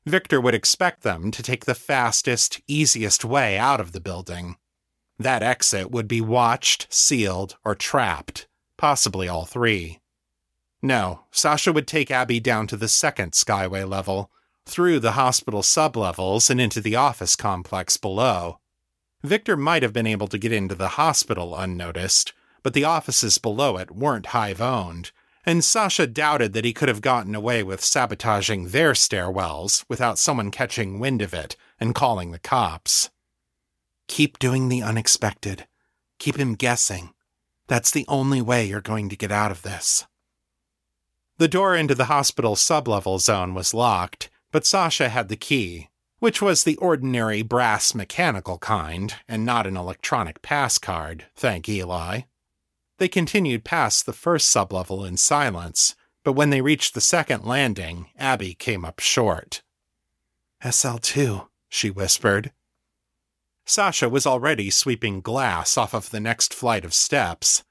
Victor 0.04 0.40
would 0.40 0.54
expect 0.54 1.02
them 1.02 1.30
to 1.30 1.42
take 1.42 1.64
the 1.64 1.74
fastest, 1.74 2.60
easiest 2.66 3.24
way 3.24 3.56
out 3.56 3.80
of 3.80 3.92
the 3.92 4.00
building. 4.00 4.56
That 5.18 5.42
exit 5.42 5.90
would 5.90 6.08
be 6.08 6.20
watched, 6.20 6.92
sealed, 6.92 7.56
or 7.64 7.74
trapped, 7.74 8.48
possibly 8.76 9.28
all 9.28 9.44
three. 9.44 10.00
No, 10.82 11.26
Sasha 11.30 11.72
would 11.72 11.86
take 11.86 12.10
Abby 12.10 12.40
down 12.40 12.66
to 12.66 12.76
the 12.76 12.88
second 12.88 13.32
Skyway 13.32 13.88
level, 13.88 14.30
through 14.66 14.98
the 14.98 15.12
hospital 15.12 15.62
sublevels 15.62 16.50
and 16.50 16.60
into 16.60 16.80
the 16.80 16.96
office 16.96 17.36
complex 17.36 17.96
below. 17.96 18.58
Victor 19.22 19.56
might 19.56 19.84
have 19.84 19.92
been 19.92 20.06
able 20.06 20.26
to 20.28 20.38
get 20.38 20.52
into 20.52 20.74
the 20.74 20.88
hospital 20.88 21.56
unnoticed, 21.56 22.32
but 22.64 22.74
the 22.74 22.84
offices 22.84 23.38
below 23.38 23.76
it 23.76 23.92
weren't 23.92 24.26
hive 24.26 24.60
owned, 24.60 25.12
and 25.44 25.64
Sasha 25.64 26.06
doubted 26.06 26.52
that 26.52 26.64
he 26.64 26.72
could 26.72 26.88
have 26.88 27.00
gotten 27.00 27.34
away 27.34 27.62
with 27.62 27.84
sabotaging 27.84 28.68
their 28.68 28.92
stairwells 28.92 29.84
without 29.88 30.18
someone 30.18 30.50
catching 30.50 30.98
wind 30.98 31.20
of 31.22 31.34
it 31.34 31.56
and 31.80 31.94
calling 31.94 32.30
the 32.30 32.38
cops. 32.38 33.10
Keep 34.08 34.38
doing 34.38 34.68
the 34.68 34.82
unexpected. 34.82 35.66
Keep 36.18 36.36
him 36.36 36.54
guessing. 36.54 37.10
That's 37.66 37.90
the 37.90 38.04
only 38.08 38.40
way 38.40 38.64
you're 38.64 38.80
going 38.80 39.08
to 39.08 39.16
get 39.16 39.32
out 39.32 39.50
of 39.50 39.62
this. 39.62 40.06
The 41.38 41.48
door 41.48 41.74
into 41.74 41.94
the 41.94 42.04
hospital 42.04 42.54
sublevel 42.54 43.20
zone 43.20 43.54
was 43.54 43.74
locked, 43.74 44.30
but 44.52 44.66
Sasha 44.66 45.08
had 45.08 45.28
the 45.28 45.36
key, 45.36 45.88
which 46.20 46.40
was 46.40 46.62
the 46.62 46.76
ordinary 46.76 47.42
brass 47.42 47.94
mechanical 47.94 48.58
kind 48.58 49.14
and 49.26 49.44
not 49.44 49.66
an 49.66 49.76
electronic 49.76 50.42
pass 50.42 50.78
card, 50.78 51.26
thank 51.34 51.68
Eli. 51.68 52.20
They 53.02 53.08
continued 53.08 53.64
past 53.64 54.06
the 54.06 54.12
first 54.12 54.54
sublevel 54.54 55.04
in 55.04 55.16
silence, 55.16 55.96
but 56.22 56.34
when 56.34 56.50
they 56.50 56.60
reached 56.60 56.94
the 56.94 57.00
second 57.00 57.44
landing, 57.44 58.10
Abby 58.16 58.54
came 58.54 58.84
up 58.84 59.00
short. 59.00 59.60
SL2, 60.62 61.48
she 61.68 61.90
whispered. 61.90 62.52
Sasha 63.66 64.08
was 64.08 64.24
already 64.24 64.70
sweeping 64.70 65.20
glass 65.20 65.76
off 65.76 65.94
of 65.94 66.10
the 66.10 66.20
next 66.20 66.54
flight 66.54 66.84
of 66.84 66.94
steps. 66.94 67.64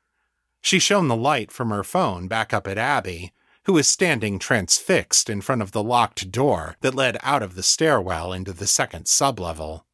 She 0.59 0.79
shone 0.79 1.07
the 1.07 1.15
light 1.15 1.49
from 1.49 1.69
her 1.69 1.85
phone 1.85 2.27
back 2.27 2.53
up 2.53 2.67
at 2.67 2.77
Abby, 2.77 3.31
who 3.63 3.71
was 3.71 3.87
standing 3.87 4.37
transfixed 4.37 5.29
in 5.29 5.39
front 5.39 5.61
of 5.61 5.71
the 5.71 5.81
locked 5.81 6.29
door 6.29 6.75
that 6.81 6.93
led 6.93 7.17
out 7.23 7.41
of 7.41 7.55
the 7.55 7.63
stairwell 7.63 8.33
into 8.33 8.51
the 8.51 8.67
second 8.67 9.05
sublevel. 9.05 9.85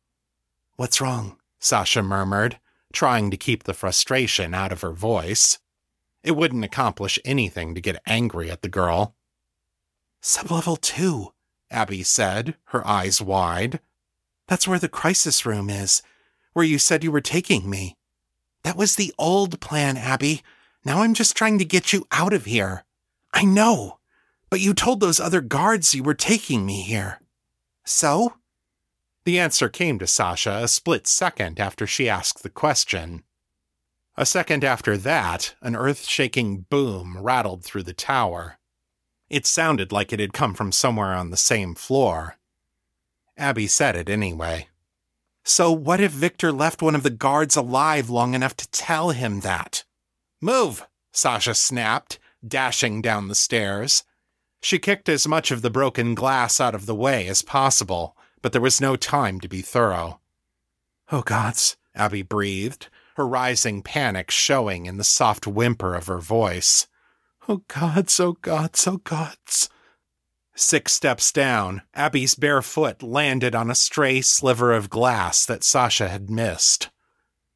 What's 0.77 0.99
wrong? 0.99 1.37
Sasha 1.59 2.01
murmured, 2.01 2.57
trying 2.93 3.31
to 3.31 3.37
keep 3.37 3.63
the 3.63 3.73
frustration 3.73 4.53
out 4.53 4.71
of 4.71 4.81
her 4.81 4.91
voice. 4.91 5.59
It 6.23 6.35
wouldn't 6.35 6.65
accomplish 6.65 7.19
anything 7.23 7.75
to 7.75 7.81
get 7.81 8.01
angry 8.05 8.49
at 8.49 8.61
the 8.61 8.69
girl. 8.69 9.15
Sublevel 10.21 10.81
2, 10.81 11.33
Abby 11.69 12.03
said, 12.03 12.55
her 12.65 12.85
eyes 12.85 13.21
wide. 13.21 13.79
That's 14.47 14.67
where 14.67 14.79
the 14.79 14.89
crisis 14.89 15.45
room 15.45 15.69
is, 15.69 16.01
where 16.53 16.65
you 16.65 16.79
said 16.79 17.03
you 17.03 17.11
were 17.11 17.21
taking 17.21 17.69
me. 17.69 17.95
That 18.63 18.77
was 18.77 18.95
the 18.95 19.13
old 19.17 19.59
plan, 19.59 19.97
Abby. 19.97 20.41
Now 20.83 21.01
I'm 21.01 21.13
just 21.13 21.35
trying 21.35 21.59
to 21.59 21.65
get 21.65 21.93
you 21.93 22.07
out 22.11 22.33
of 22.33 22.45
here. 22.45 22.83
I 23.33 23.43
know, 23.43 23.99
but 24.49 24.61
you 24.61 24.73
told 24.73 24.99
those 24.99 25.19
other 25.19 25.41
guards 25.41 25.93
you 25.93 26.03
were 26.03 26.13
taking 26.13 26.65
me 26.65 26.81
here. 26.81 27.19
So? 27.85 28.36
The 29.27 29.39
answer 29.39 29.67
came 29.67 29.99
to 29.99 30.07
Sasha 30.07 30.61
a 30.63 30.69
split 30.69 31.05
second 31.05 31.59
after 31.59 31.85
she 31.85 32.07
asked 32.07 32.43
the 32.43 32.49
question. 32.49 33.23
A 34.15 34.25
second 34.25 34.63
after 34.63 34.95
that, 34.95 35.53
an 35.59 35.75
earth 35.75 36.05
shaking 36.05 36.61
boom 36.69 37.17
rattled 37.19 37.65
through 37.65 37.83
the 37.83 37.91
tower. 37.91 38.57
It 39.29 39.45
sounded 39.45 39.91
like 39.91 40.13
it 40.13 40.21
had 40.21 40.31
come 40.31 40.53
from 40.53 40.71
somewhere 40.71 41.13
on 41.13 41.29
the 41.29 41.35
same 41.35 41.75
floor. 41.75 42.37
Abby 43.35 43.67
said 43.67 43.97
it 43.97 44.07
anyway. 44.07 44.69
So, 45.43 45.73
what 45.73 45.99
if 45.99 46.13
Victor 46.13 46.53
left 46.53 46.81
one 46.81 46.95
of 46.95 47.03
the 47.03 47.09
guards 47.09 47.57
alive 47.57 48.09
long 48.09 48.33
enough 48.33 48.55
to 48.55 48.71
tell 48.71 49.09
him 49.09 49.41
that? 49.41 49.83
Move! 50.39 50.87
Sasha 51.11 51.53
snapped, 51.53 52.17
dashing 52.47 53.01
down 53.01 53.27
the 53.27 53.35
stairs. 53.35 54.05
She 54.61 54.79
kicked 54.79 55.09
as 55.09 55.27
much 55.27 55.51
of 55.51 55.63
the 55.63 55.69
broken 55.69 56.15
glass 56.15 56.61
out 56.61 56.73
of 56.73 56.85
the 56.85 56.95
way 56.95 57.27
as 57.27 57.41
possible, 57.41 58.16
but 58.41 58.51
there 58.51 58.61
was 58.61 58.81
no 58.81 58.95
time 58.95 59.39
to 59.39 59.47
be 59.47 59.61
thorough. 59.61 60.19
Oh, 61.11 61.21
gods, 61.21 61.77
Abby 61.95 62.21
breathed, 62.21 62.87
her 63.15 63.27
rising 63.27 63.81
panic 63.81 64.29
showing 64.29 64.85
in 64.85 64.97
the 64.97 65.03
soft 65.03 65.47
whimper 65.47 65.95
of 65.95 66.07
her 66.07 66.19
voice. 66.19 66.87
Oh, 67.49 67.63
gods, 67.67 68.19
oh, 68.19 68.33
gods, 68.33 68.87
oh, 68.87 68.97
gods. 68.97 69.69
Six 70.55 70.91
steps 70.93 71.31
down, 71.31 71.83
Abby's 71.93 72.35
bare 72.35 72.61
foot 72.61 73.03
landed 73.03 73.55
on 73.55 73.69
a 73.69 73.75
stray 73.75 74.21
sliver 74.21 74.73
of 74.73 74.89
glass 74.89 75.45
that 75.45 75.63
Sasha 75.63 76.09
had 76.09 76.29
missed. 76.29 76.89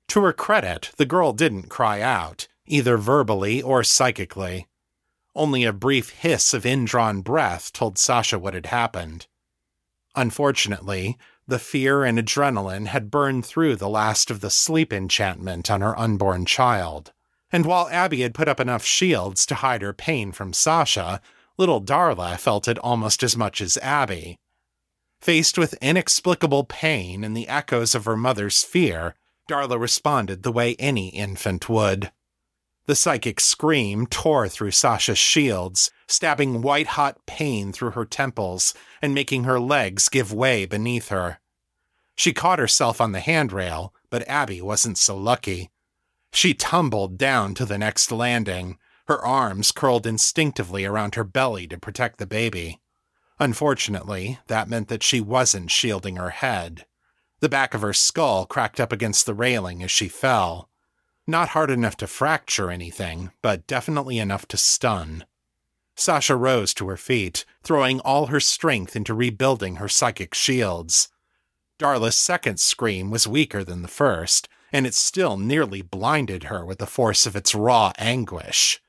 To 0.09 0.21
her 0.23 0.33
credit, 0.33 0.91
the 0.97 1.05
girl 1.05 1.33
didn't 1.33 1.69
cry 1.69 2.01
out, 2.01 2.47
either 2.65 2.97
verbally 2.97 3.61
or 3.61 3.83
psychically. 3.83 4.67
Only 5.35 5.63
a 5.63 5.73
brief 5.73 6.09
hiss 6.09 6.53
of 6.53 6.65
indrawn 6.65 7.21
breath 7.21 7.71
told 7.71 7.97
Sasha 7.97 8.37
what 8.37 8.53
had 8.53 8.67
happened. 8.67 9.27
Unfortunately, 10.15 11.17
the 11.47 11.59
fear 11.59 12.03
and 12.03 12.19
adrenaline 12.19 12.87
had 12.87 13.11
burned 13.11 13.45
through 13.45 13.75
the 13.75 13.89
last 13.89 14.29
of 14.29 14.41
the 14.41 14.49
sleep 14.49 14.91
enchantment 14.91 15.71
on 15.71 15.81
her 15.81 15.97
unborn 15.97 16.45
child. 16.45 17.11
And 17.51 17.65
while 17.65 17.89
Abby 17.89 18.21
had 18.21 18.33
put 18.33 18.47
up 18.47 18.59
enough 18.59 18.85
shields 18.85 19.45
to 19.47 19.55
hide 19.55 19.81
her 19.81 19.93
pain 19.93 20.31
from 20.31 20.53
Sasha, 20.53 21.21
little 21.57 21.81
Darla 21.81 22.37
felt 22.37 22.67
it 22.67 22.79
almost 22.79 23.23
as 23.23 23.35
much 23.35 23.61
as 23.61 23.77
Abby. 23.77 24.37
Faced 25.21 25.57
with 25.57 25.75
inexplicable 25.81 26.63
pain 26.63 27.23
and 27.23 27.35
the 27.35 27.47
echoes 27.47 27.93
of 27.93 28.05
her 28.05 28.17
mother's 28.17 28.63
fear, 28.63 29.15
Darla 29.49 29.79
responded 29.79 30.43
the 30.43 30.51
way 30.51 30.75
any 30.79 31.09
infant 31.09 31.69
would. 31.69 32.11
The 32.87 32.95
psychic 32.95 33.39
scream 33.39 34.07
tore 34.07 34.49
through 34.49 34.71
Sasha's 34.71 35.17
shields, 35.17 35.91
stabbing 36.07 36.61
white 36.61 36.87
hot 36.87 37.25
pain 37.25 37.71
through 37.71 37.91
her 37.91 38.05
temples 38.05 38.73
and 39.01 39.13
making 39.13 39.43
her 39.43 39.59
legs 39.59 40.09
give 40.09 40.33
way 40.33 40.65
beneath 40.65 41.09
her. 41.09 41.39
She 42.15 42.33
caught 42.33 42.59
herself 42.59 42.99
on 42.99 43.11
the 43.11 43.19
handrail, 43.19 43.93
but 44.09 44.27
Abby 44.27 44.61
wasn't 44.61 44.97
so 44.97 45.15
lucky. 45.15 45.69
She 46.33 46.53
tumbled 46.53 47.17
down 47.17 47.53
to 47.55 47.65
the 47.65 47.77
next 47.77 48.11
landing, 48.11 48.77
her 49.07 49.23
arms 49.23 49.71
curled 49.71 50.07
instinctively 50.07 50.85
around 50.85 51.15
her 51.15 51.23
belly 51.23 51.67
to 51.67 51.77
protect 51.77 52.17
the 52.17 52.27
baby. 52.27 52.79
Unfortunately, 53.39 54.39
that 54.47 54.69
meant 54.69 54.87
that 54.87 55.03
she 55.03 55.19
wasn't 55.19 55.71
shielding 55.71 56.15
her 56.15 56.29
head. 56.29 56.85
The 57.41 57.49
back 57.49 57.73
of 57.73 57.81
her 57.81 57.93
skull 57.93 58.45
cracked 58.45 58.79
up 58.79 58.91
against 58.91 59.25
the 59.25 59.33
railing 59.33 59.83
as 59.83 59.91
she 59.91 60.07
fell. 60.07 60.69
Not 61.27 61.49
hard 61.49 61.69
enough 61.69 61.95
to 61.97 62.07
fracture 62.07 62.71
anything, 62.71 63.31
but 63.41 63.67
definitely 63.67 64.17
enough 64.17 64.47
to 64.47 64.57
stun. 64.57 65.25
Sasha 65.95 66.35
rose 66.35 66.73
to 66.75 66.87
her 66.87 66.97
feet, 66.97 67.45
throwing 67.63 67.99
all 67.99 68.27
her 68.27 68.39
strength 68.39 68.95
into 68.95 69.13
rebuilding 69.13 69.75
her 69.75 69.87
psychic 69.87 70.33
shields. 70.33 71.09
Darla's 71.77 72.15
second 72.15 72.59
scream 72.59 73.11
was 73.11 73.27
weaker 73.27 73.63
than 73.63 73.81
the 73.81 73.87
first, 73.87 74.49
and 74.71 74.87
it 74.87 74.95
still 74.95 75.37
nearly 75.37 75.81
blinded 75.81 76.45
her 76.45 76.65
with 76.65 76.79
the 76.79 76.87
force 76.87 77.25
of 77.25 77.35
its 77.35 77.53
raw 77.53 77.91
anguish. 77.97 78.81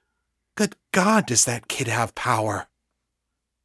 Good 0.55 0.77
God, 0.93 1.27
does 1.27 1.45
that 1.45 1.69
kid 1.69 1.89
have 1.89 2.15
power? 2.15 2.69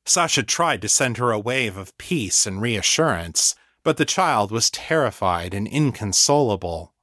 Sasha 0.06 0.44
tried 0.44 0.82
to 0.82 0.90
send 0.90 1.18
her 1.18 1.32
a 1.32 1.40
wave 1.40 1.78
of 1.78 1.98
peace 1.98 2.46
and 2.46 2.62
reassurance, 2.62 3.56
but 3.84 3.98
the 3.98 4.06
child 4.06 4.52
was 4.52 4.70
terrified 4.70 5.54
and 5.54 5.68
inconsolable 5.68 6.94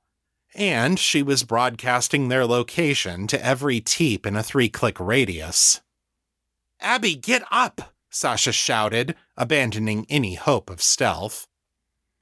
and 0.54 0.98
she 0.98 1.22
was 1.22 1.42
broadcasting 1.42 2.28
their 2.28 2.46
location 2.46 3.26
to 3.26 3.44
every 3.44 3.80
teep 3.80 4.24
in 4.24 4.36
a 4.36 4.42
three 4.42 4.68
click 4.68 4.98
radius. 5.00 5.80
Abby, 6.80 7.14
get 7.16 7.42
up! 7.50 7.94
Sasha 8.10 8.52
shouted, 8.52 9.16
abandoning 9.36 10.06
any 10.08 10.34
hope 10.34 10.70
of 10.70 10.80
stealth. 10.80 11.48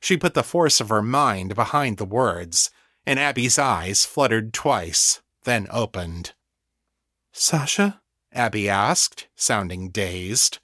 She 0.00 0.16
put 0.16 0.34
the 0.34 0.42
force 0.42 0.80
of 0.80 0.88
her 0.88 1.02
mind 1.02 1.54
behind 1.54 1.98
the 1.98 2.06
words, 2.06 2.70
and 3.06 3.18
Abby's 3.18 3.58
eyes 3.58 4.06
fluttered 4.06 4.54
twice, 4.54 5.20
then 5.44 5.66
opened. 5.70 6.32
Sasha? 7.32 8.00
Abby 8.32 8.68
asked, 8.68 9.28
sounding 9.34 9.90
dazed. 9.90 10.58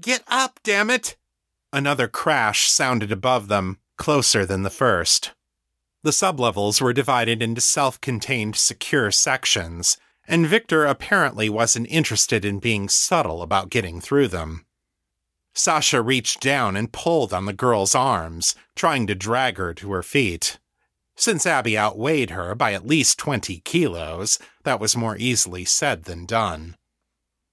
Get 0.00 0.22
up, 0.28 0.60
damn 0.62 0.90
it! 0.90 1.16
Another 1.72 2.06
crash 2.06 2.68
sounded 2.68 3.10
above 3.10 3.48
them, 3.48 3.78
closer 3.96 4.46
than 4.46 4.62
the 4.62 4.70
first. 4.70 5.32
The 6.02 6.10
sublevels 6.10 6.80
were 6.80 6.92
divided 6.92 7.42
into 7.42 7.60
self 7.60 8.00
contained 8.00 8.56
secure 8.56 9.10
sections, 9.10 9.96
and 10.28 10.46
Victor 10.46 10.84
apparently 10.84 11.48
wasn't 11.48 11.90
interested 11.90 12.44
in 12.44 12.60
being 12.60 12.88
subtle 12.88 13.42
about 13.42 13.70
getting 13.70 14.00
through 14.00 14.28
them. 14.28 14.64
Sasha 15.54 16.00
reached 16.00 16.40
down 16.40 16.76
and 16.76 16.92
pulled 16.92 17.32
on 17.32 17.46
the 17.46 17.52
girl's 17.52 17.94
arms, 17.94 18.54
trying 18.76 19.08
to 19.08 19.14
drag 19.14 19.58
her 19.58 19.74
to 19.74 19.90
her 19.90 20.04
feet. 20.04 20.58
Since 21.16 21.46
Abby 21.46 21.76
outweighed 21.76 22.30
her 22.30 22.54
by 22.54 22.74
at 22.74 22.86
least 22.86 23.18
20 23.18 23.58
kilos, 23.64 24.38
that 24.62 24.78
was 24.78 24.96
more 24.96 25.16
easily 25.16 25.64
said 25.64 26.04
than 26.04 26.26
done. 26.26 26.76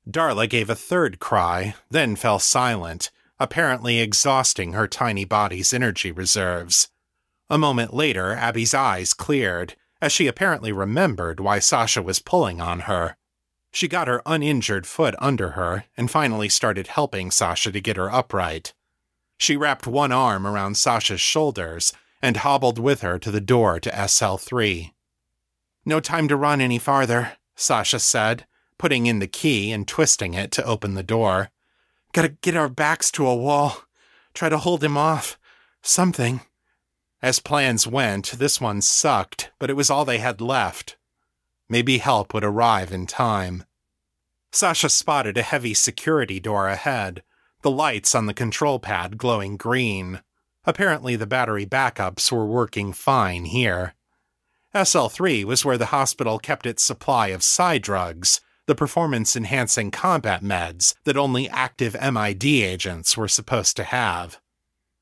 Darla 0.07 0.47
gave 0.47 0.69
a 0.69 0.75
third 0.75 1.17
cry, 1.17 1.73
then 1.89 2.15
fell 2.15 2.37
silent, 2.37 3.09
apparently 3.39 3.99
exhausting 3.99 4.73
her 4.73 4.87
tiny 4.87 5.25
body's 5.25 5.73
energy 5.73 6.11
reserves. 6.11 6.89
A 7.49 7.57
moment 7.57 7.93
later, 7.93 8.33
Abby's 8.33 8.73
eyes 8.73 9.13
cleared, 9.13 9.75
as 10.01 10.11
she 10.11 10.27
apparently 10.27 10.71
remembered 10.71 11.39
why 11.39 11.59
Sasha 11.59 12.01
was 12.01 12.19
pulling 12.19 12.59
on 12.59 12.81
her. 12.81 13.17
She 13.71 13.87
got 13.87 14.07
her 14.07 14.21
uninjured 14.25 14.87
foot 14.87 15.15
under 15.19 15.51
her 15.51 15.85
and 15.97 16.09
finally 16.09 16.49
started 16.49 16.87
helping 16.87 17.29
Sasha 17.29 17.71
to 17.71 17.81
get 17.81 17.97
her 17.97 18.11
upright. 18.11 18.73
She 19.37 19.57
wrapped 19.57 19.85
one 19.85 20.11
arm 20.11 20.47
around 20.47 20.77
Sasha's 20.77 21.21
shoulders 21.21 21.91
and 22.21 22.37
hobbled 22.37 22.79
with 22.79 23.01
her 23.01 23.19
to 23.19 23.29
the 23.29 23.41
door 23.41 23.79
to 23.81 23.91
SL3. 23.91 24.91
No 25.85 25.99
time 25.99 26.27
to 26.29 26.35
run 26.35 26.61
any 26.61 26.79
farther, 26.79 27.33
Sasha 27.55 27.99
said, 27.99 28.45
putting 28.77 29.05
in 29.05 29.19
the 29.19 29.27
key 29.27 29.71
and 29.71 29.87
twisting 29.87 30.33
it 30.33 30.51
to 30.53 30.63
open 30.63 30.95
the 30.95 31.03
door. 31.03 31.49
Gotta 32.13 32.29
get 32.29 32.55
our 32.55 32.69
backs 32.69 33.11
to 33.11 33.27
a 33.27 33.35
wall. 33.35 33.83
Try 34.33 34.49
to 34.49 34.57
hold 34.57 34.83
him 34.83 34.97
off. 34.97 35.37
Something. 35.81 36.41
As 37.25 37.39
plans 37.39 37.87
went, 37.87 38.33
this 38.33 38.61
one 38.61 38.83
sucked, 38.83 39.49
but 39.57 39.71
it 39.71 39.75
was 39.75 39.89
all 39.89 40.05
they 40.05 40.19
had 40.19 40.39
left. 40.39 40.95
Maybe 41.67 41.97
help 41.97 42.35
would 42.35 42.43
arrive 42.43 42.91
in 42.91 43.07
time. 43.07 43.63
Sasha 44.51 44.89
spotted 44.89 45.35
a 45.35 45.41
heavy 45.41 45.73
security 45.73 46.39
door 46.39 46.67
ahead, 46.67 47.23
the 47.63 47.71
lights 47.71 48.13
on 48.13 48.27
the 48.27 48.33
control 48.35 48.77
pad 48.77 49.17
glowing 49.17 49.57
green. 49.57 50.21
Apparently, 50.65 51.15
the 51.15 51.25
battery 51.25 51.65
backups 51.65 52.31
were 52.31 52.45
working 52.45 52.93
fine 52.93 53.45
here. 53.45 53.95
SL3 54.75 55.45
was 55.45 55.65
where 55.65 55.79
the 55.79 55.87
hospital 55.87 56.37
kept 56.37 56.67
its 56.67 56.83
supply 56.83 57.29
of 57.29 57.41
psi 57.41 57.79
drugs, 57.79 58.39
the 58.67 58.75
performance 58.75 59.35
enhancing 59.35 59.89
combat 59.89 60.43
meds 60.43 60.93
that 61.05 61.17
only 61.17 61.49
active 61.49 61.95
MID 61.99 62.45
agents 62.45 63.17
were 63.17 63.27
supposed 63.27 63.75
to 63.77 63.83
have. 63.83 64.39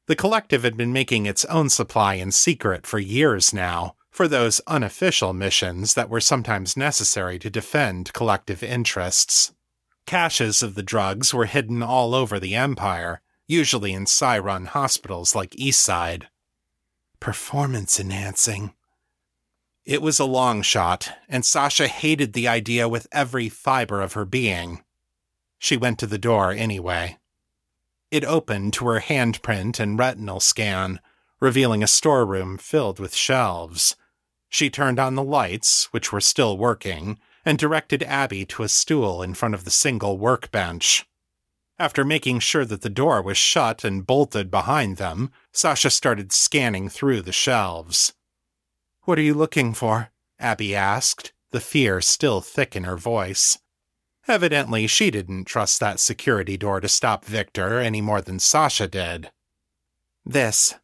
The 0.08 0.16
collective 0.16 0.64
had 0.64 0.76
been 0.76 0.92
making 0.92 1.26
its 1.26 1.46
own 1.46 1.70
supply 1.70 2.16
in 2.16 2.32
secret 2.32 2.86
for 2.86 3.00
years 3.00 3.54
now, 3.54 3.96
for 4.12 4.28
those 4.28 4.62
unofficial 4.68 5.34
missions 5.34 5.94
that 5.94 6.10
were 6.10 6.20
sometimes 6.20 6.78
necessary 6.78 7.40
to 7.40 7.50
defend 7.50 8.14
collective 8.14 8.62
interests. 8.62 9.54
Caches 10.06 10.62
of 10.62 10.76
the 10.76 10.84
drugs 10.84 11.34
were 11.34 11.46
hidden 11.46 11.82
all 11.82 12.14
over 12.14 12.40
the 12.40 12.54
Empire, 12.54 13.22
usually 13.48 13.94
in 13.94 14.06
Psi 14.06 14.40
hospitals 14.66 15.36
like 15.36 15.52
Eastside. 15.52 16.24
Performance 17.20 18.00
enhancing. 18.00 18.74
It 19.86 20.02
was 20.02 20.20
a 20.20 20.26
long 20.26 20.62
shot, 20.62 21.12
and 21.30 21.46
Sasha 21.46 21.88
hated 21.88 22.34
the 22.34 22.48
idea 22.48 22.88
with 22.88 23.08
every 23.12 23.50
fiber 23.50 24.02
of 24.02 24.14
her 24.14 24.26
being. 24.26 24.84
She 25.58 25.78
went 25.78 25.98
to 26.00 26.08
the 26.08 26.18
door 26.18 26.52
anyway. 26.52 27.18
It 28.14 28.26
opened 28.26 28.74
to 28.74 28.86
her 28.90 29.00
handprint 29.00 29.80
and 29.80 29.98
retinal 29.98 30.40
scan, 30.40 31.00
revealing 31.40 31.82
a 31.82 31.88
storeroom 31.88 32.60
filled 32.60 33.00
with 33.00 33.16
shelves. 33.16 33.96
She 34.50 34.70
turned 34.70 35.00
on 35.00 35.16
the 35.16 35.24
lights, 35.24 35.86
which 35.86 36.12
were 36.12 36.22
still 36.22 36.56
working, 36.56 37.18
and 37.44 37.58
directed 37.58 38.04
Abby 38.04 38.46
to 38.46 38.62
a 38.62 38.70
stool 38.70 39.24
in 39.24 39.34
front 39.34 39.56
of 39.56 39.64
the 39.64 39.72
single 39.72 40.20
workbench. 40.20 41.08
After 41.80 42.06
making 42.06 42.42
sure 42.42 42.66
that 42.66 42.82
the 42.82 42.88
door 42.88 43.20
was 43.20 43.40
shut 43.40 43.84
and 43.84 44.06
bolted 44.06 44.52
behind 44.52 44.98
them, 44.98 45.32
Sasha 45.52 45.90
started 45.90 46.32
scanning 46.32 46.90
through 46.90 47.24
the 47.24 47.32
shelves. 47.32 48.14
What 49.06 49.18
are 49.18 49.24
you 49.24 49.34
looking 49.34 49.74
for? 49.74 50.12
Abby 50.38 50.76
asked, 50.76 51.34
the 51.50 51.60
fear 51.60 52.00
still 52.00 52.42
thick 52.42 52.76
in 52.76 52.84
her 52.84 52.96
voice. 52.96 53.58
Evidently, 54.28 54.88
she 54.88 55.12
didn't 55.12 55.46
trust 55.46 55.80
that 55.80 56.00
security 56.00 56.56
door 56.56 56.80
to 56.80 56.88
stop 56.88 57.26
Victor 57.26 57.80
any 57.80 58.02
more 58.02 58.22
than 58.22 58.40
Sasha 58.40 58.88
did. 58.88 59.32
This. 60.26 60.76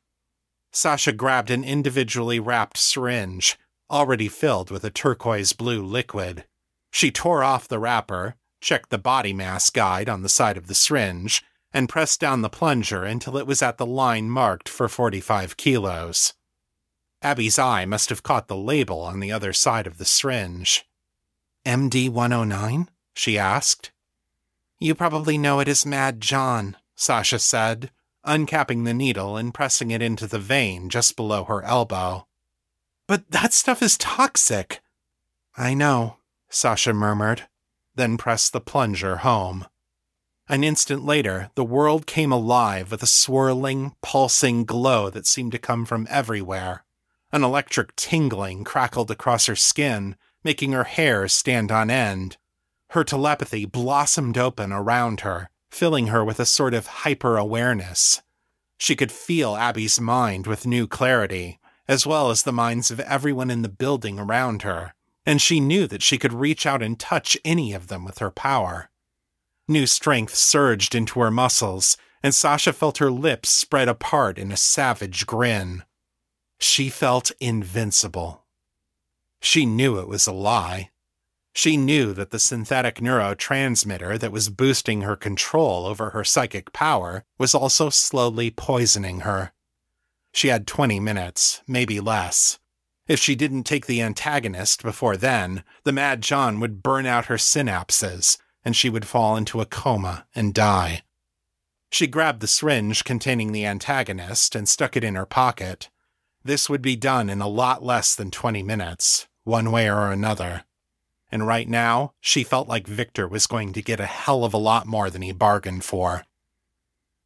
Sasha 0.72 1.14
grabbed 1.14 1.50
an 1.50 1.64
individually 1.64 2.40
wrapped 2.40 2.78
syringe, 2.78 3.58
already 3.90 4.28
filled 4.28 4.70
with 4.70 4.84
a 4.84 4.90
turquoise 4.90 5.54
blue 5.54 5.84
liquid. 5.84 6.46
She 6.92 7.12
tore 7.12 7.44
off 7.44 7.68
the 7.68 7.80
wrapper, 7.80 8.36
checked 8.62 8.90
the 8.90 8.98
body 8.98 9.34
mass 9.34 9.70
guide 9.70 10.10
on 10.10 10.22
the 10.22 10.30
side 10.30 10.58
of 10.58 10.68
the 10.68 10.76
syringe, 10.76 11.44
and 11.72 11.88
pressed 11.88 12.20
down 12.20 12.42
the 12.42 12.50
plunger 12.50 13.06
until 13.06 13.38
it 13.38 13.48
was 13.48 13.62
at 13.62 13.78
the 13.78 13.86
line 13.86 14.30
marked 14.30 14.68
for 14.68 14.90
45 14.90 15.56
kilos. 15.56 16.34
Abby's 17.22 17.60
eye 17.60 17.86
must 17.86 18.10
have 18.10 18.24
caught 18.24 18.48
the 18.48 18.58
label 18.58 19.02
on 19.02 19.20
the 19.20 19.32
other 19.32 19.54
side 19.54 19.88
of 19.88 19.98
the 19.98 20.06
syringe. 20.06 20.86
MD 21.66 22.10
109? 22.10 22.90
She 23.20 23.38
asked. 23.38 23.92
You 24.80 24.96
probably 24.96 25.38
know 25.38 25.60
it 25.60 25.68
as 25.68 25.86
Mad 25.86 26.22
John, 26.22 26.78
Sasha 26.96 27.38
said, 27.38 27.92
uncapping 28.26 28.86
the 28.86 28.94
needle 28.94 29.36
and 29.36 29.54
pressing 29.54 29.92
it 29.92 30.02
into 30.02 30.26
the 30.26 30.40
vein 30.40 30.88
just 30.88 31.18
below 31.18 31.44
her 31.44 31.62
elbow. 31.64 32.28
But 33.10 33.30
that 33.32 33.52
stuff 33.52 33.82
is 33.82 33.98
toxic. 33.98 34.80
I 35.58 35.74
know, 35.74 36.18
Sasha 36.50 36.94
murmured, 36.94 37.44
then 37.94 38.18
pressed 38.18 38.54
the 38.54 38.62
plunger 38.62 39.18
home. 39.18 39.66
An 40.48 40.64
instant 40.64 41.04
later, 41.04 41.52
the 41.56 41.66
world 41.66 42.08
came 42.08 42.32
alive 42.32 42.90
with 42.90 43.04
a 43.04 43.08
swirling, 43.08 43.96
pulsing 44.02 44.64
glow 44.64 45.10
that 45.10 45.28
seemed 45.28 45.52
to 45.52 45.60
come 45.60 45.86
from 45.86 46.08
everywhere. 46.10 46.86
An 47.34 47.44
electric 47.44 47.98
tingling 47.98 48.64
crackled 48.64 49.12
across 49.12 49.46
her 49.48 49.58
skin, 49.58 50.16
making 50.42 50.72
her 50.72 50.86
hair 50.86 51.28
stand 51.28 51.70
on 51.70 51.92
end, 51.92 52.38
her 52.90 53.04
telepathy 53.04 53.66
blossomed 53.66 54.38
open 54.38 54.72
around 54.72 55.22
her, 55.22 55.50
filling 55.72 56.08
her 56.08 56.24
with 56.24 56.40
a 56.40 56.46
sort 56.46 56.74
of 56.74 56.88
hyper 56.88 57.38
awareness. 57.38 58.22
She 58.78 58.96
could 58.96 59.12
feel 59.12 59.56
Abby's 59.56 60.00
mind 60.00 60.48
with 60.48 60.66
new 60.66 60.88
clarity, 60.88 61.60
as 61.88 62.08
well 62.08 62.30
as 62.30 62.44
the 62.44 62.52
minds 62.52 62.90
of 62.92 63.00
everyone 63.02 63.52
in 63.52 63.62
the 63.62 63.70
building 63.70 64.18
around 64.18 64.64
her, 64.64 64.94
and 65.26 65.42
she 65.42 65.60
knew 65.60 65.86
that 65.88 66.02
she 66.02 66.18
could 66.18 66.34
reach 66.34 66.66
out 66.66 66.82
and 66.82 67.00
touch 67.00 67.38
any 67.46 67.74
of 67.74 67.88
them 67.88 68.06
with 68.06 68.20
her 68.20 68.32
power. 68.32 68.90
New 69.68 69.86
strength 69.86 70.34
surged 70.34 70.96
into 70.96 71.20
her 71.20 71.30
muscles, 71.30 71.98
and 72.24 72.34
Sasha 72.34 72.74
felt 72.74 72.98
her 72.98 73.12
lips 73.12 73.50
spread 73.50 73.88
apart 73.88 74.40
in 74.40 74.52
a 74.52 74.58
savage 74.58 75.28
grin. 75.28 75.84
She 76.60 76.90
felt 76.90 77.32
invincible. 77.40 78.46
She 79.42 79.66
knew 79.66 80.00
it 80.00 80.08
was 80.08 80.26
a 80.26 80.34
lie, 80.34 80.90
she 81.54 81.78
knew 81.78 82.14
that 82.14 82.32
the 82.32 82.40
synthetic 82.40 82.96
neurotransmitter 82.96 84.20
that 84.20 84.32
was 84.32 84.50
boosting 84.50 85.02
her 85.02 85.16
control 85.16 85.86
over 85.86 86.12
her 86.12 86.24
psychic 86.24 86.72
power 86.74 87.24
was 87.38 87.56
also 87.56 87.90
slowly 87.90 88.52
poisoning 88.52 89.22
her. 89.22 89.52
She 90.32 90.50
had 90.50 90.68
20 90.68 91.00
minutes, 91.00 91.62
maybe 91.68 92.00
less. 92.00 92.60
If 93.08 93.20
she 93.20 93.36
didn't 93.36 93.64
take 93.64 93.88
the 93.88 94.02
antagonist 94.02 94.84
before 94.84 95.18
then, 95.18 95.64
the 95.84 95.92
Mad 95.92 96.22
John 96.22 96.60
would 96.60 96.84
burn 96.84 97.08
out 97.08 97.26
her 97.26 97.38
synapses, 97.38 98.38
and 98.64 98.76
she 98.76 98.90
would 98.90 99.08
fall 99.08 99.36
into 99.36 99.62
a 99.62 99.66
coma 99.66 100.28
and 100.36 100.54
die. 100.54 101.02
She 101.92 102.06
grabbed 102.06 102.42
the 102.42 102.48
syringe 102.48 103.04
containing 103.04 103.52
the 103.52 103.66
antagonist 103.66 104.56
and 104.56 104.70
stuck 104.70 104.96
it 104.96 105.04
in 105.04 105.16
her 105.16 105.26
pocket. 105.26 105.90
This 106.44 106.70
would 106.70 106.84
be 106.84 106.96
done 106.96 107.32
in 107.32 107.42
a 107.42 107.48
lot 107.48 107.84
less 107.84 108.14
than 108.14 108.30
20 108.30 108.62
minutes, 108.62 109.28
one 109.44 109.72
way 109.72 109.90
or 109.90 110.12
another 110.12 110.66
and 111.32 111.46
right 111.46 111.68
now, 111.68 112.14
she 112.20 112.44
felt 112.44 112.68
like 112.68 112.88
Victor 112.88 113.28
was 113.28 113.48
going 113.48 113.74
to 113.74 113.82
get 113.82 114.00
a 114.00 114.06
hell 114.06 114.44
of 114.44 114.54
a 114.54 114.58
lot 114.58 114.88
more 114.88 115.10
than 115.10 115.22
he 115.22 115.32
bargained 115.32 115.84
for. 115.84 116.26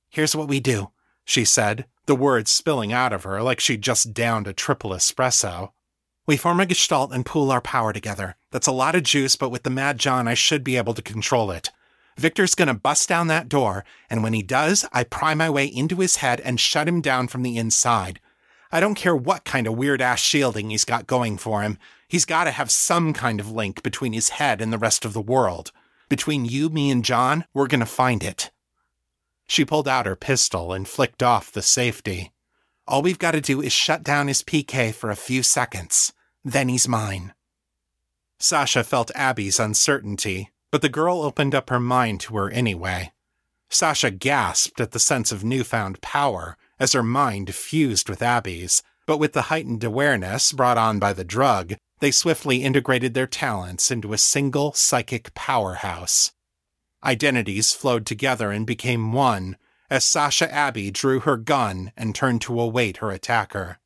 Here's 0.10 0.36
what 0.36 0.48
we 0.48 0.60
do, 0.60 0.92
she 1.26 1.46
said, 1.46 1.86
the 2.06 2.16
words 2.16 2.52
spilling 2.52 2.92
out 2.92 3.14
of 3.14 3.24
her 3.24 3.42
like 3.42 3.60
she'd 3.60 3.82
just 3.82 4.14
downed 4.14 4.48
a 4.48 4.54
triple 4.54 4.92
espresso. 4.92 5.72
We 6.26 6.38
form 6.38 6.60
a 6.60 6.66
gestalt 6.66 7.14
and 7.14 7.26
pool 7.26 7.52
our 7.52 7.62
power 7.62 7.92
together. 7.94 8.36
That's 8.52 8.68
a 8.68 8.72
lot 8.72 8.96
of 8.96 9.04
juice, 9.04 9.36
but 9.36 9.50
with 9.50 9.64
the 9.64 9.70
Mad 9.70 9.98
John, 9.98 10.28
I 10.28 10.36
should 10.36 10.64
be 10.64 10.78
able 10.78 10.94
to 10.94 11.02
control 11.02 11.52
it. 11.52 11.70
Victor's 12.18 12.56
gonna 12.56 12.74
bust 12.74 13.10
down 13.10 13.28
that 13.28 13.50
door, 13.50 13.84
and 14.10 14.22
when 14.22 14.34
he 14.34 14.44
does, 14.44 14.86
I 14.94 15.04
pry 15.04 15.34
my 15.34 15.50
way 15.50 15.66
into 15.66 15.98
his 15.98 16.18
head 16.18 16.40
and 16.42 16.60
shut 16.60 16.88
him 16.88 17.02
down 17.02 17.28
from 17.28 17.42
the 17.42 17.58
inside. 17.58 18.20
I 18.72 18.80
don't 18.80 18.96
care 18.96 19.16
what 19.16 19.44
kind 19.46 19.68
of 19.68 19.78
weird 19.78 20.02
ass 20.02 20.20
shielding 20.20 20.70
he's 20.70 20.86
got 20.86 21.08
going 21.08 21.38
for 21.38 21.62
him. 21.62 21.78
He's 22.14 22.26
got 22.26 22.44
to 22.44 22.52
have 22.52 22.70
some 22.70 23.12
kind 23.12 23.40
of 23.40 23.52
link 23.52 23.82
between 23.82 24.14
his 24.14 24.30
head 24.30 24.62
and 24.62 24.72
the 24.72 24.78
rest 24.78 25.04
of 25.04 25.14
the 25.14 25.20
world. 25.20 25.72
Between 26.10 26.46
you, 26.46 26.70
me, 26.70 26.92
and 26.92 27.04
John, 27.04 27.46
we're 27.56 27.66
going 27.66 27.80
to 27.80 27.88
find 27.88 28.24
it. 28.24 28.52
She 29.48 29.66
pulled 29.66 29.88
out 29.88 30.06
her 30.06 30.16
pistol 30.16 30.74
and 30.74 30.88
flicked 30.88 31.24
off 31.24 31.52
the 31.52 31.64
safety. 31.64 32.32
All 32.88 33.02
we've 33.02 33.18
got 33.18 33.32
to 33.32 33.42
do 33.42 33.64
is 33.64 33.74
shut 33.74 34.04
down 34.04 34.28
his 34.28 34.44
PK 34.44 34.94
for 34.94 35.10
a 35.10 35.16
few 35.16 35.42
seconds. 35.42 36.14
Then 36.46 36.70
he's 36.70 36.88
mine. 36.88 37.34
Sasha 38.38 38.84
felt 38.84 39.10
Abby's 39.16 39.60
uncertainty, 39.60 40.52
but 40.70 40.84
the 40.84 40.90
girl 40.90 41.24
opened 41.24 41.56
up 41.56 41.72
her 41.72 41.80
mind 41.80 42.20
to 42.20 42.38
her 42.38 42.52
anyway. 42.52 43.12
Sasha 43.72 44.12
gasped 44.12 44.80
at 44.80 44.92
the 44.92 45.00
sense 45.00 45.32
of 45.32 45.44
newfound 45.44 46.00
power 46.02 46.58
as 46.80 46.94
her 46.94 47.02
mind 47.02 47.56
fused 47.56 48.08
with 48.08 48.22
Abby's, 48.22 48.84
but 49.08 49.18
with 49.18 49.34
the 49.34 49.50
heightened 49.50 49.84
awareness 49.84 50.52
brought 50.52 50.78
on 50.78 51.00
by 51.00 51.12
the 51.12 51.24
drug, 51.24 51.74
they 52.04 52.12
swiftly 52.12 52.64
integrated 52.64 53.14
their 53.14 53.26
talents 53.26 53.90
into 53.90 54.12
a 54.12 54.18
single 54.18 54.74
psychic 54.74 55.34
powerhouse. 55.36 56.34
Identities 57.02 57.72
flowed 57.72 58.06
together 58.06 58.52
and 58.52 58.68
became 58.68 59.14
one 59.14 59.56
as 59.90 60.04
Sasha 60.04 60.54
Abby 60.54 60.92
drew 60.92 61.22
her 61.22 61.38
gun 61.38 61.94
and 61.96 62.14
turned 62.14 62.42
to 62.42 62.60
await 62.60 62.98
her 62.98 63.10
attacker. 63.10 63.80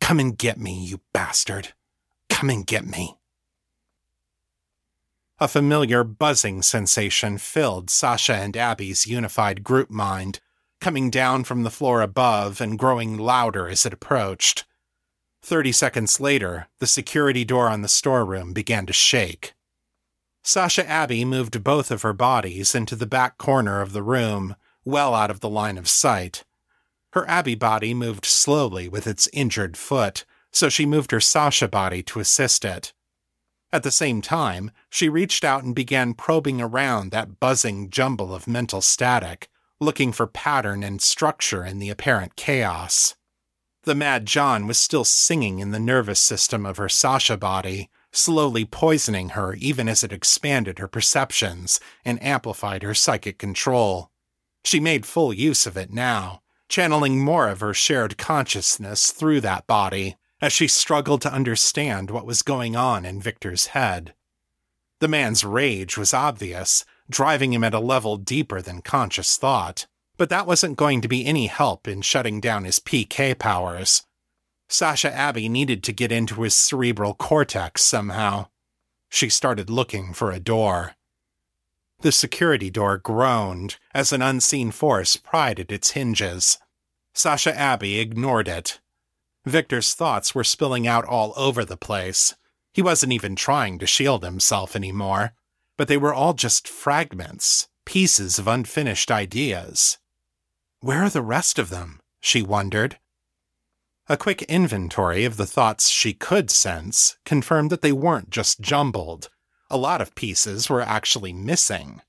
Come 0.00 0.20
and 0.20 0.38
get 0.38 0.60
me, 0.60 0.84
you 0.84 1.00
bastard. 1.12 1.72
Come 2.30 2.50
and 2.50 2.64
get 2.64 2.86
me. 2.86 3.16
A 5.40 5.48
familiar 5.48 6.04
buzzing 6.04 6.62
sensation 6.62 7.38
filled 7.38 7.90
Sasha 7.90 8.36
and 8.36 8.56
Abby's 8.56 9.08
unified 9.08 9.64
group 9.64 9.90
mind 9.90 10.38
coming 10.80 11.10
down 11.10 11.42
from 11.42 11.64
the 11.64 11.70
floor 11.70 12.00
above 12.00 12.60
and 12.60 12.78
growing 12.78 13.18
louder 13.18 13.68
as 13.68 13.84
it 13.84 13.92
approached. 13.92 14.64
Thirty 15.44 15.72
seconds 15.72 16.20
later, 16.20 16.68
the 16.78 16.86
security 16.86 17.44
door 17.44 17.68
on 17.68 17.82
the 17.82 17.88
storeroom 17.88 18.54
began 18.54 18.86
to 18.86 18.94
shake. 18.94 19.52
Sasha 20.42 20.88
Abby 20.88 21.22
moved 21.22 21.62
both 21.62 21.90
of 21.90 22.00
her 22.00 22.14
bodies 22.14 22.74
into 22.74 22.96
the 22.96 23.06
back 23.06 23.36
corner 23.36 23.82
of 23.82 23.92
the 23.92 24.02
room, 24.02 24.56
well 24.86 25.14
out 25.14 25.30
of 25.30 25.40
the 25.40 25.50
line 25.50 25.76
of 25.76 25.86
sight. 25.86 26.44
Her 27.12 27.28
Abby 27.28 27.54
body 27.54 27.92
moved 27.92 28.24
slowly 28.24 28.88
with 28.88 29.06
its 29.06 29.28
injured 29.34 29.76
foot, 29.76 30.24
so 30.50 30.70
she 30.70 30.86
moved 30.86 31.10
her 31.10 31.20
Sasha 31.20 31.68
body 31.68 32.02
to 32.04 32.20
assist 32.20 32.64
it. 32.64 32.94
At 33.70 33.82
the 33.82 33.90
same 33.90 34.22
time, 34.22 34.70
she 34.88 35.10
reached 35.10 35.44
out 35.44 35.62
and 35.62 35.74
began 35.74 36.14
probing 36.14 36.62
around 36.62 37.10
that 37.10 37.38
buzzing 37.38 37.90
jumble 37.90 38.34
of 38.34 38.48
mental 38.48 38.80
static, 38.80 39.50
looking 39.78 40.10
for 40.10 40.26
pattern 40.26 40.82
and 40.82 41.02
structure 41.02 41.66
in 41.66 41.80
the 41.80 41.90
apparent 41.90 42.34
chaos. 42.34 43.14
The 43.84 43.94
Mad 43.94 44.24
John 44.24 44.66
was 44.66 44.78
still 44.78 45.04
singing 45.04 45.58
in 45.58 45.70
the 45.70 45.78
nervous 45.78 46.18
system 46.18 46.64
of 46.64 46.78
her 46.78 46.88
Sasha 46.88 47.36
body, 47.36 47.90
slowly 48.12 48.64
poisoning 48.64 49.30
her 49.30 49.54
even 49.54 49.88
as 49.88 50.02
it 50.02 50.12
expanded 50.12 50.78
her 50.78 50.88
perceptions 50.88 51.80
and 52.02 52.22
amplified 52.22 52.82
her 52.82 52.94
psychic 52.94 53.36
control. 53.38 54.10
She 54.64 54.80
made 54.80 55.04
full 55.04 55.34
use 55.34 55.66
of 55.66 55.76
it 55.76 55.92
now, 55.92 56.40
channeling 56.68 57.22
more 57.22 57.48
of 57.48 57.60
her 57.60 57.74
shared 57.74 58.16
consciousness 58.16 59.10
through 59.10 59.42
that 59.42 59.66
body 59.66 60.16
as 60.40 60.54
she 60.54 60.66
struggled 60.66 61.20
to 61.22 61.32
understand 61.32 62.10
what 62.10 62.26
was 62.26 62.42
going 62.42 62.74
on 62.74 63.04
in 63.04 63.20
Victor's 63.20 63.66
head. 63.66 64.14
The 65.00 65.08
man's 65.08 65.44
rage 65.44 65.98
was 65.98 66.14
obvious, 66.14 66.86
driving 67.10 67.52
him 67.52 67.62
at 67.62 67.74
a 67.74 67.80
level 67.80 68.16
deeper 68.16 68.62
than 68.62 68.80
conscious 68.80 69.36
thought, 69.36 69.86
but 70.16 70.28
that 70.30 70.46
wasn't 70.46 70.76
going 70.76 71.00
to 71.00 71.08
be 71.08 71.26
any 71.26 71.46
help 71.46 71.88
in 71.88 72.02
shutting 72.02 72.40
down 72.40 72.64
his 72.64 72.78
PK 72.78 73.38
powers. 73.38 74.04
Sasha 74.68 75.12
Abby 75.12 75.48
needed 75.48 75.82
to 75.84 75.92
get 75.92 76.12
into 76.12 76.42
his 76.42 76.56
cerebral 76.56 77.14
cortex 77.14 77.82
somehow. 77.82 78.46
She 79.08 79.28
started 79.28 79.70
looking 79.70 80.12
for 80.12 80.30
a 80.30 80.40
door. 80.40 80.94
The 82.00 82.12
security 82.12 82.70
door 82.70 82.98
groaned 82.98 83.76
as 83.94 84.12
an 84.12 84.22
unseen 84.22 84.70
force 84.70 85.16
pried 85.16 85.60
at 85.60 85.72
its 85.72 85.92
hinges. 85.92 86.58
Sasha 87.14 87.56
Abby 87.56 88.00
ignored 88.00 88.48
it. 88.48 88.80
Victor's 89.46 89.94
thoughts 89.94 90.34
were 90.34 90.44
spilling 90.44 90.86
out 90.86 91.04
all 91.04 91.32
over 91.36 91.64
the 91.64 91.76
place. 91.76 92.34
He 92.72 92.82
wasn't 92.82 93.12
even 93.12 93.36
trying 93.36 93.78
to 93.78 93.86
shield 93.86 94.24
himself 94.24 94.74
anymore, 94.74 95.34
but 95.76 95.86
they 95.86 95.96
were 95.96 96.14
all 96.14 96.34
just 96.34 96.66
fragments, 96.66 97.68
pieces 97.84 98.38
of 98.38 98.48
unfinished 98.48 99.10
ideas. 99.10 99.98
Where 100.84 101.04
are 101.04 101.08
the 101.08 101.22
rest 101.22 101.58
of 101.58 101.70
them? 101.70 101.98
she 102.20 102.42
wondered. 102.42 102.98
A 104.06 104.18
quick 104.18 104.42
inventory 104.42 105.24
of 105.24 105.38
the 105.38 105.46
thoughts 105.46 105.88
she 105.88 106.12
could 106.12 106.50
sense 106.50 107.16
confirmed 107.24 107.70
that 107.70 107.80
they 107.80 107.90
weren't 107.90 108.28
just 108.28 108.60
jumbled. 108.60 109.30
A 109.70 109.78
lot 109.78 110.02
of 110.02 110.14
pieces 110.14 110.68
were 110.68 110.82
actually 110.82 111.32
missing. 111.32 112.02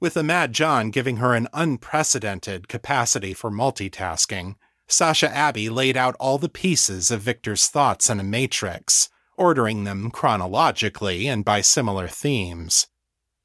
With 0.00 0.12
the 0.12 0.22
Mad 0.22 0.52
John 0.52 0.90
giving 0.90 1.16
her 1.16 1.34
an 1.34 1.48
unprecedented 1.54 2.68
capacity 2.68 3.32
for 3.32 3.50
multitasking, 3.50 4.56
Sasha 4.86 5.34
Abby 5.34 5.70
laid 5.70 5.96
out 5.96 6.14
all 6.20 6.36
the 6.36 6.50
pieces 6.50 7.10
of 7.10 7.22
Victor's 7.22 7.68
thoughts 7.68 8.10
in 8.10 8.20
a 8.20 8.22
matrix, 8.22 9.08
ordering 9.38 9.84
them 9.84 10.10
chronologically 10.10 11.26
and 11.26 11.42
by 11.42 11.62
similar 11.62 12.08
themes. 12.08 12.86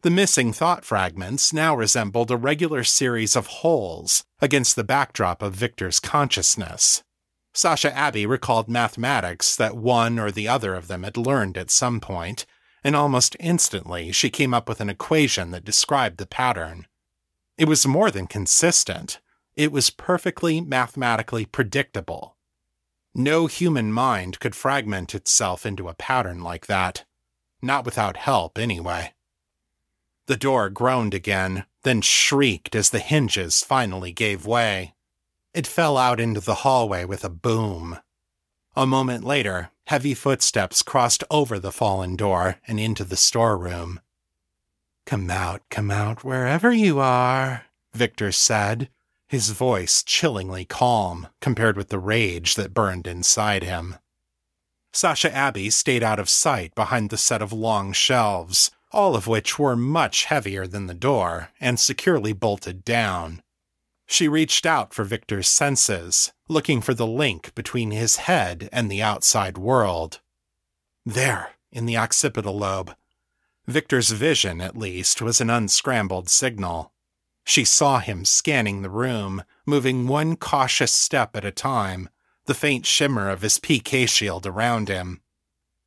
The 0.01 0.09
missing 0.09 0.51
thought 0.51 0.83
fragments 0.83 1.53
now 1.53 1.77
resembled 1.77 2.29
a 2.29 2.35
regular 2.35 2.83
series 2.83 3.37
of 3.37 3.47
holes 3.47 4.25
against 4.41 4.75
the 4.75 4.83
backdrop 4.83 5.41
of 5.41 5.53
Victor's 5.53 5.99
consciousness. 5.99 7.03
Sasha 7.53 7.95
Abby 7.95 8.25
recalled 8.25 8.69
mathematics 8.69 9.55
that 9.55 9.75
one 9.75 10.19
or 10.19 10.31
the 10.31 10.47
other 10.47 10.75
of 10.75 10.87
them 10.87 11.03
had 11.03 11.17
learned 11.17 11.57
at 11.57 11.71
some 11.71 11.99
point, 11.99 12.45
and 12.83 12.95
almost 12.95 13.35
instantly 13.39 14.11
she 14.11 14.29
came 14.29 14.53
up 14.53 14.69
with 14.69 14.79
an 14.79 14.89
equation 14.89 15.51
that 15.51 15.65
described 15.65 16.17
the 16.17 16.25
pattern. 16.25 16.87
It 17.57 17.67
was 17.67 17.85
more 17.85 18.11
than 18.11 18.27
consistent, 18.27 19.19
it 19.55 19.71
was 19.71 19.89
perfectly 19.89 20.61
mathematically 20.61 21.45
predictable. 21.45 22.37
No 23.13 23.47
human 23.47 23.91
mind 23.91 24.39
could 24.39 24.55
fragment 24.55 25.13
itself 25.13 25.65
into 25.65 25.89
a 25.89 25.93
pattern 25.93 26.41
like 26.41 26.67
that. 26.67 27.03
Not 27.61 27.83
without 27.83 28.15
help, 28.15 28.57
anyway. 28.57 29.13
The 30.27 30.37
door 30.37 30.69
groaned 30.69 31.13
again, 31.13 31.65
then 31.83 32.01
shrieked 32.01 32.75
as 32.75 32.89
the 32.89 32.99
hinges 32.99 33.63
finally 33.63 34.11
gave 34.11 34.45
way. 34.45 34.93
It 35.53 35.67
fell 35.67 35.97
out 35.97 36.19
into 36.19 36.39
the 36.39 36.55
hallway 36.55 37.05
with 37.05 37.23
a 37.23 37.29
boom. 37.29 37.99
A 38.75 38.85
moment 38.85 39.23
later, 39.23 39.71
heavy 39.87 40.13
footsteps 40.13 40.81
crossed 40.81 41.23
over 41.31 41.59
the 41.59 41.71
fallen 41.71 42.15
door 42.15 42.57
and 42.67 42.79
into 42.79 43.03
the 43.03 43.17
storeroom. 43.17 43.99
Come 45.05 45.29
out, 45.31 45.61
come 45.69 45.89
out, 45.89 46.23
wherever 46.23 46.71
you 46.71 46.99
are, 46.99 47.65
Victor 47.93 48.31
said, 48.31 48.89
his 49.27 49.49
voice 49.51 50.03
chillingly 50.03 50.65
calm 50.65 51.27
compared 51.41 51.77
with 51.77 51.89
the 51.89 51.99
rage 51.99 52.55
that 52.55 52.73
burned 52.73 53.07
inside 53.07 53.63
him. 53.63 53.95
Sasha 54.91 55.33
Abby 55.35 55.69
stayed 55.69 56.03
out 56.03 56.19
of 56.19 56.29
sight 56.29 56.73
behind 56.73 57.09
the 57.09 57.17
set 57.17 57.41
of 57.41 57.53
long 57.53 57.93
shelves, 57.93 58.71
all 58.91 59.15
of 59.15 59.27
which 59.27 59.59
were 59.59 59.75
much 59.75 60.25
heavier 60.25 60.65
than 60.65 60.87
the 60.87 60.93
door 60.93 61.49
and 61.59 61.79
securely 61.79 62.33
bolted 62.33 62.83
down. 62.83 63.41
She 64.07 64.27
reached 64.27 64.65
out 64.65 64.93
for 64.93 65.03
Victor's 65.03 65.47
senses, 65.47 66.31
looking 66.47 66.81
for 66.81 66.95
the 66.95 67.05
link 67.05 67.53
between 67.53 67.91
his 67.91 68.15
head 68.15 68.67
and 68.71 68.89
the 68.89 69.03
outside 69.03 69.57
world. 69.57 70.19
There, 71.05 71.51
in 71.71 71.85
the 71.85 71.97
occipital 71.97 72.57
lobe. 72.57 72.95
Victor's 73.67 74.09
vision, 74.09 74.61
at 74.61 74.75
least, 74.75 75.21
was 75.21 75.39
an 75.39 75.51
unscrambled 75.51 76.27
signal. 76.27 76.91
She 77.45 77.63
saw 77.63 77.99
him 77.99 78.25
scanning 78.25 78.81
the 78.81 78.89
room, 78.89 79.43
moving 79.65 80.07
one 80.07 80.35
cautious 80.35 80.91
step 80.91 81.35
at 81.35 81.45
a 81.45 81.51
time, 81.51 82.09
the 82.45 82.55
faint 82.55 82.87
shimmer 82.87 83.29
of 83.29 83.43
his 83.43 83.59
PK 83.59 84.09
shield 84.09 84.47
around 84.47 84.89
him. 84.89 85.21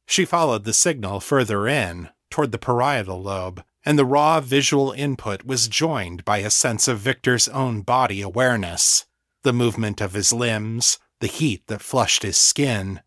She 0.07 0.25
followed 0.25 0.63
the 0.65 0.73
signal 0.73 1.19
further 1.19 1.67
in, 1.67 2.09
toward 2.33 2.51
the 2.51 2.59
parietal 2.59 3.23
lobe, 3.23 3.63
and 3.85 3.97
the 3.99 4.05
raw 4.05 4.41
visual 4.41 4.91
input 4.93 5.45
was 5.45 5.69
joined 5.69 6.25
by 6.25 6.39
a 6.39 6.51
sense 6.51 6.89
of 6.89 6.99
Victor's 6.99 7.47
own 7.49 7.83
body 7.83 8.23
awareness, 8.23 9.07
the 9.43 9.53
movement 9.53 10.01
of 10.01 10.15
his 10.15 10.33
limbs, 10.33 10.99
the 11.21 11.27
heat 11.29 11.67
that 11.69 11.83
flushed 11.83 12.23
his 12.23 12.37
skin. 12.37 13.01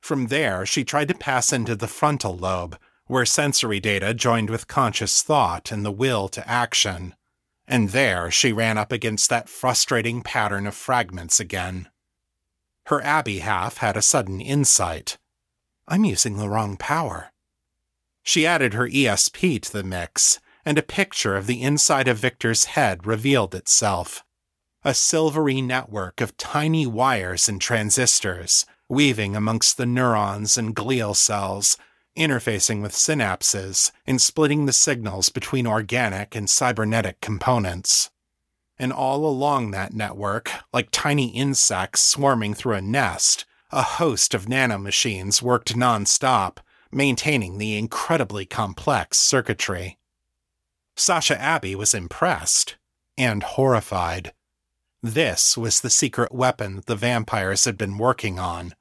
From 0.00 0.26
there, 0.26 0.66
she 0.66 0.82
tried 0.82 1.08
to 1.08 1.14
pass 1.14 1.52
into 1.52 1.76
the 1.76 1.86
frontal 1.86 2.36
lobe, 2.36 2.78
where 3.06 3.26
sensory 3.26 3.80
data 3.80 4.14
joined 4.14 4.50
with 4.50 4.66
conscious 4.66 5.22
thought 5.22 5.70
and 5.70 5.84
the 5.84 5.92
will 5.92 6.28
to 6.28 6.48
action. 6.48 7.14
And 7.68 7.90
there 7.90 8.30
she 8.30 8.52
ran 8.52 8.78
up 8.78 8.92
against 8.92 9.30
that 9.30 9.48
frustrating 9.48 10.22
pattern 10.22 10.66
of 10.66 10.74
fragments 10.74 11.38
again. 11.38 11.88
Her 12.86 13.02
Abby 13.02 13.38
half 13.40 13.78
had 13.78 13.96
a 13.96 14.02
sudden 14.02 14.40
insight. 14.40 15.18
I'm 15.86 16.04
using 16.04 16.38
the 16.38 16.48
wrong 16.48 16.76
power. 16.76 17.30
She 18.24 18.46
added 18.46 18.72
her 18.72 18.88
ESP 18.88 19.62
to 19.62 19.72
the 19.72 19.84
mix, 19.84 20.40
and 20.64 20.78
a 20.78 20.82
picture 20.82 21.36
of 21.36 21.46
the 21.46 21.62
inside 21.62 22.08
of 22.08 22.16
Victor's 22.18 22.64
head 22.64 23.06
revealed 23.06 23.54
itself. 23.54 24.24
A 24.82 24.94
silvery 24.94 25.60
network 25.60 26.22
of 26.22 26.36
tiny 26.38 26.86
wires 26.86 27.48
and 27.50 27.60
transistors, 27.60 28.64
weaving 28.88 29.36
amongst 29.36 29.76
the 29.76 29.86
neurons 29.86 30.56
and 30.56 30.74
glial 30.74 31.14
cells, 31.14 31.76
interfacing 32.16 32.80
with 32.80 32.92
synapses 32.92 33.92
and 34.06 34.20
splitting 34.20 34.64
the 34.64 34.72
signals 34.72 35.28
between 35.28 35.66
organic 35.66 36.34
and 36.34 36.48
cybernetic 36.48 37.20
components. 37.20 38.10
And 38.78 38.92
all 38.92 39.26
along 39.26 39.70
that 39.70 39.92
network, 39.92 40.50
like 40.72 40.88
tiny 40.90 41.28
insects 41.28 42.00
swarming 42.00 42.54
through 42.54 42.74
a 42.74 42.82
nest, 42.82 43.44
a 43.70 43.82
host 43.82 44.32
of 44.34 44.46
nanomachines 44.46 45.42
worked 45.42 45.76
nonstop, 45.76 46.58
maintaining 46.94 47.58
the 47.58 47.76
incredibly 47.76 48.46
complex 48.46 49.18
circuitry. 49.18 49.98
Sasha 50.96 51.40
Abby 51.40 51.74
was 51.74 51.94
impressed 51.94 52.76
and 53.18 53.42
horrified. 53.42 54.32
This 55.02 55.56
was 55.56 55.80
the 55.80 55.90
secret 55.90 56.32
weapon 56.32 56.82
the 56.86 56.96
vampires 56.96 57.64
had 57.64 57.76
been 57.76 57.98
working 57.98 58.38
on. 58.38 58.74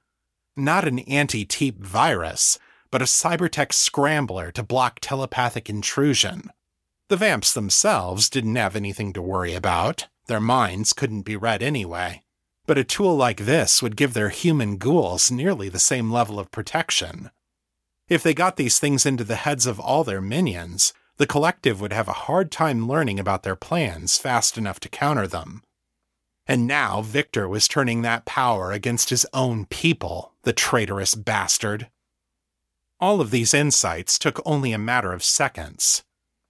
Not 0.56 0.88
an 0.88 1.00
anti 1.00 1.46
teep 1.46 1.84
virus, 1.84 2.60
but 2.92 3.02
a 3.02 3.06
cybertech 3.06 3.74
scrambler 3.74 4.52
to 4.52 4.64
block 4.64 5.00
telepathic 5.02 5.70
intrusion. 5.70 6.52
The 7.10 7.18
vamps 7.18 7.54
themselves 7.54 8.30
didn't 8.30 8.56
have 8.56 8.76
anything 8.76 9.14
to 9.14 9.22
worry 9.22 9.54
about, 9.54 10.08
their 10.28 10.40
minds 10.40 10.94
couldn't 10.94 11.24
be 11.24 11.36
read 11.36 11.62
anyway. 11.62 12.24
But 12.66 12.78
a 12.78 12.84
tool 12.84 13.18
like 13.18 13.42
this 13.42 13.82
would 13.82 13.98
give 13.98 14.14
their 14.14 14.30
human 14.30 14.78
ghouls 14.78 15.30
nearly 15.30 15.68
the 15.68 15.80
same 15.80 16.12
level 16.12 16.40
of 16.40 16.52
protection. 16.52 17.30
If 18.10 18.22
they 18.22 18.34
got 18.34 18.58
these 18.58 18.80
things 18.80 19.06
into 19.06 19.24
the 19.24 19.38
heads 19.38 19.66
of 19.66 19.80
all 19.80 20.04
their 20.04 20.22
minions, 20.22 20.94
the 21.18 21.28
collective 21.28 21.80
would 21.80 21.94
have 21.94 22.08
a 22.08 22.14
hard 22.14 22.52
time 22.52 22.88
learning 22.88 23.20
about 23.20 23.44
their 23.44 23.56
plans 23.56 24.18
fast 24.18 24.58
enough 24.58 24.80
to 24.82 24.90
counter 24.90 25.28
them. 25.28 25.64
And 26.46 26.68
now 26.68 27.02
Victor 27.02 27.48
was 27.48 27.68
turning 27.68 28.02
that 28.02 28.26
power 28.26 28.72
against 28.72 29.10
his 29.10 29.26
own 29.34 29.66
people, 29.66 30.34
the 30.44 30.52
traitorous 30.52 31.16
bastard. 31.16 31.90
All 33.00 33.22
of 33.22 33.32
these 33.32 33.54
insights 33.54 34.20
took 34.20 34.42
only 34.46 34.74
a 34.74 34.78
matter 34.78 35.14
of 35.14 35.24
seconds. 35.24 36.04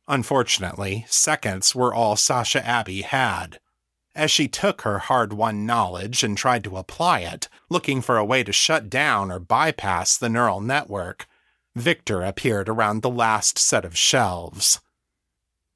Unfortunately, 0.07 1.05
seconds 1.07 1.75
were 1.75 1.93
all 1.93 2.15
Sasha 2.15 2.65
Abby 2.65 3.03
had. 3.03 3.59
As 4.15 4.31
she 4.31 4.47
took 4.47 4.81
her 4.81 4.99
hard 4.99 5.33
won 5.33 5.65
knowledge 5.65 6.23
and 6.23 6.37
tried 6.37 6.63
to 6.65 6.77
apply 6.77 7.19
it, 7.19 7.47
looking 7.69 8.01
for 8.01 8.17
a 8.17 8.25
way 8.25 8.43
to 8.43 8.51
shut 8.51 8.89
down 8.89 9.31
or 9.31 9.39
bypass 9.39 10.17
the 10.17 10.29
neural 10.29 10.61
network, 10.61 11.27
Victor 11.75 12.21
appeared 12.21 12.69
around 12.69 13.01
the 13.01 13.09
last 13.09 13.57
set 13.57 13.83
of 13.83 13.97
shelves. 13.97 14.79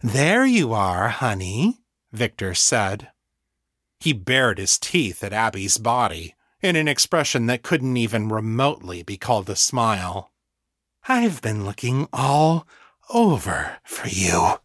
There 0.01 0.45
you 0.45 0.73
are, 0.73 1.10
honey, 1.10 1.79
Victor 2.12 2.53
said. 2.53 3.10
He 3.99 4.13
bared 4.13 4.60
his 4.60 4.77
teeth 4.77 5.23
at 5.23 5.33
Abby's 5.33 5.77
body 5.77 6.36
in 6.62 6.75
an 6.75 6.88
expression 6.88 7.47
that 7.47 7.63
couldn't 7.63 7.97
even 7.97 8.29
remotely 8.29 9.01
be 9.01 9.17
called 9.17 9.49
a 9.49 9.55
smile. 9.55 10.31
I've 11.07 11.41
been 11.41 11.65
looking 11.65 12.07
all 12.13 12.67
over 13.10 13.77
for 13.83 14.07
you. 14.07 14.57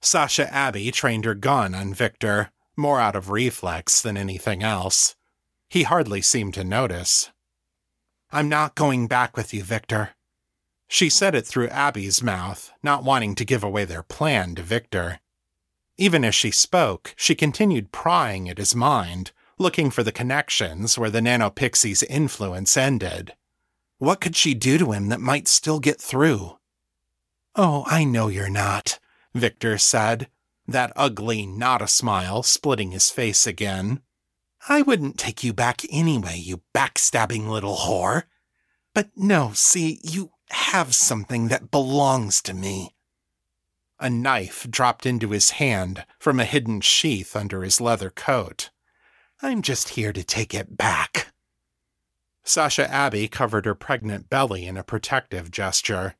Sasha 0.00 0.52
Abby 0.52 0.90
trained 0.90 1.24
her 1.24 1.34
gun 1.34 1.74
on 1.74 1.94
Victor, 1.94 2.50
more 2.76 3.00
out 3.00 3.16
of 3.16 3.30
reflex 3.30 4.00
than 4.02 4.16
anything 4.16 4.62
else. 4.62 5.14
He 5.68 5.84
hardly 5.84 6.22
seemed 6.22 6.54
to 6.54 6.64
notice. 6.64 7.30
I'm 8.32 8.48
not 8.48 8.74
going 8.74 9.06
back 9.06 9.36
with 9.36 9.54
you, 9.54 9.62
Victor. 9.62 10.15
She 10.88 11.10
said 11.10 11.34
it 11.34 11.46
through 11.46 11.68
Abby's 11.68 12.22
mouth, 12.22 12.72
not 12.82 13.04
wanting 13.04 13.34
to 13.36 13.44
give 13.44 13.64
away 13.64 13.84
their 13.84 14.02
plan 14.02 14.54
to 14.54 14.62
Victor. 14.62 15.20
Even 15.98 16.24
as 16.24 16.34
she 16.34 16.50
spoke, 16.50 17.14
she 17.16 17.34
continued 17.34 17.90
prying 17.90 18.48
at 18.48 18.58
his 18.58 18.74
mind, 18.74 19.32
looking 19.58 19.90
for 19.90 20.02
the 20.02 20.12
connections 20.12 20.98
where 20.98 21.10
the 21.10 21.20
nanopixie's 21.20 22.02
influence 22.04 22.76
ended. 22.76 23.34
What 23.98 24.20
could 24.20 24.36
she 24.36 24.52
do 24.54 24.76
to 24.78 24.92
him 24.92 25.08
that 25.08 25.20
might 25.20 25.48
still 25.48 25.80
get 25.80 26.00
through? 26.00 26.58
Oh, 27.54 27.84
I 27.86 28.04
know 28.04 28.28
you're 28.28 28.50
not, 28.50 28.98
Victor 29.34 29.78
said, 29.78 30.28
that 30.68 30.92
ugly, 30.94 31.46
not 31.46 31.80
a 31.80 31.88
smile 31.88 32.42
splitting 32.42 32.90
his 32.90 33.10
face 33.10 33.46
again. 33.46 34.02
I 34.68 34.82
wouldn't 34.82 35.18
take 35.18 35.42
you 35.42 35.52
back 35.52 35.82
anyway, 35.90 36.36
you 36.36 36.60
backstabbing 36.74 37.48
little 37.48 37.76
whore. 37.76 38.24
But 38.92 39.10
no, 39.16 39.52
see, 39.54 40.00
you 40.02 40.32
have 40.50 40.94
something 40.94 41.48
that 41.48 41.70
belongs 41.70 42.40
to 42.42 42.54
me. 42.54 42.94
A 43.98 44.10
knife 44.10 44.66
dropped 44.70 45.06
into 45.06 45.30
his 45.30 45.50
hand 45.50 46.04
from 46.18 46.38
a 46.38 46.44
hidden 46.44 46.80
sheath 46.80 47.34
under 47.34 47.62
his 47.62 47.80
leather 47.80 48.10
coat. 48.10 48.70
I'm 49.42 49.62
just 49.62 49.90
here 49.90 50.12
to 50.12 50.22
take 50.22 50.54
it 50.54 50.76
back. 50.76 51.32
Sasha 52.44 52.90
Abby 52.90 53.26
covered 53.26 53.66
her 53.66 53.74
pregnant 53.74 54.30
belly 54.30 54.66
in 54.66 54.76
a 54.76 54.84
protective 54.84 55.50
gesture. 55.50 56.14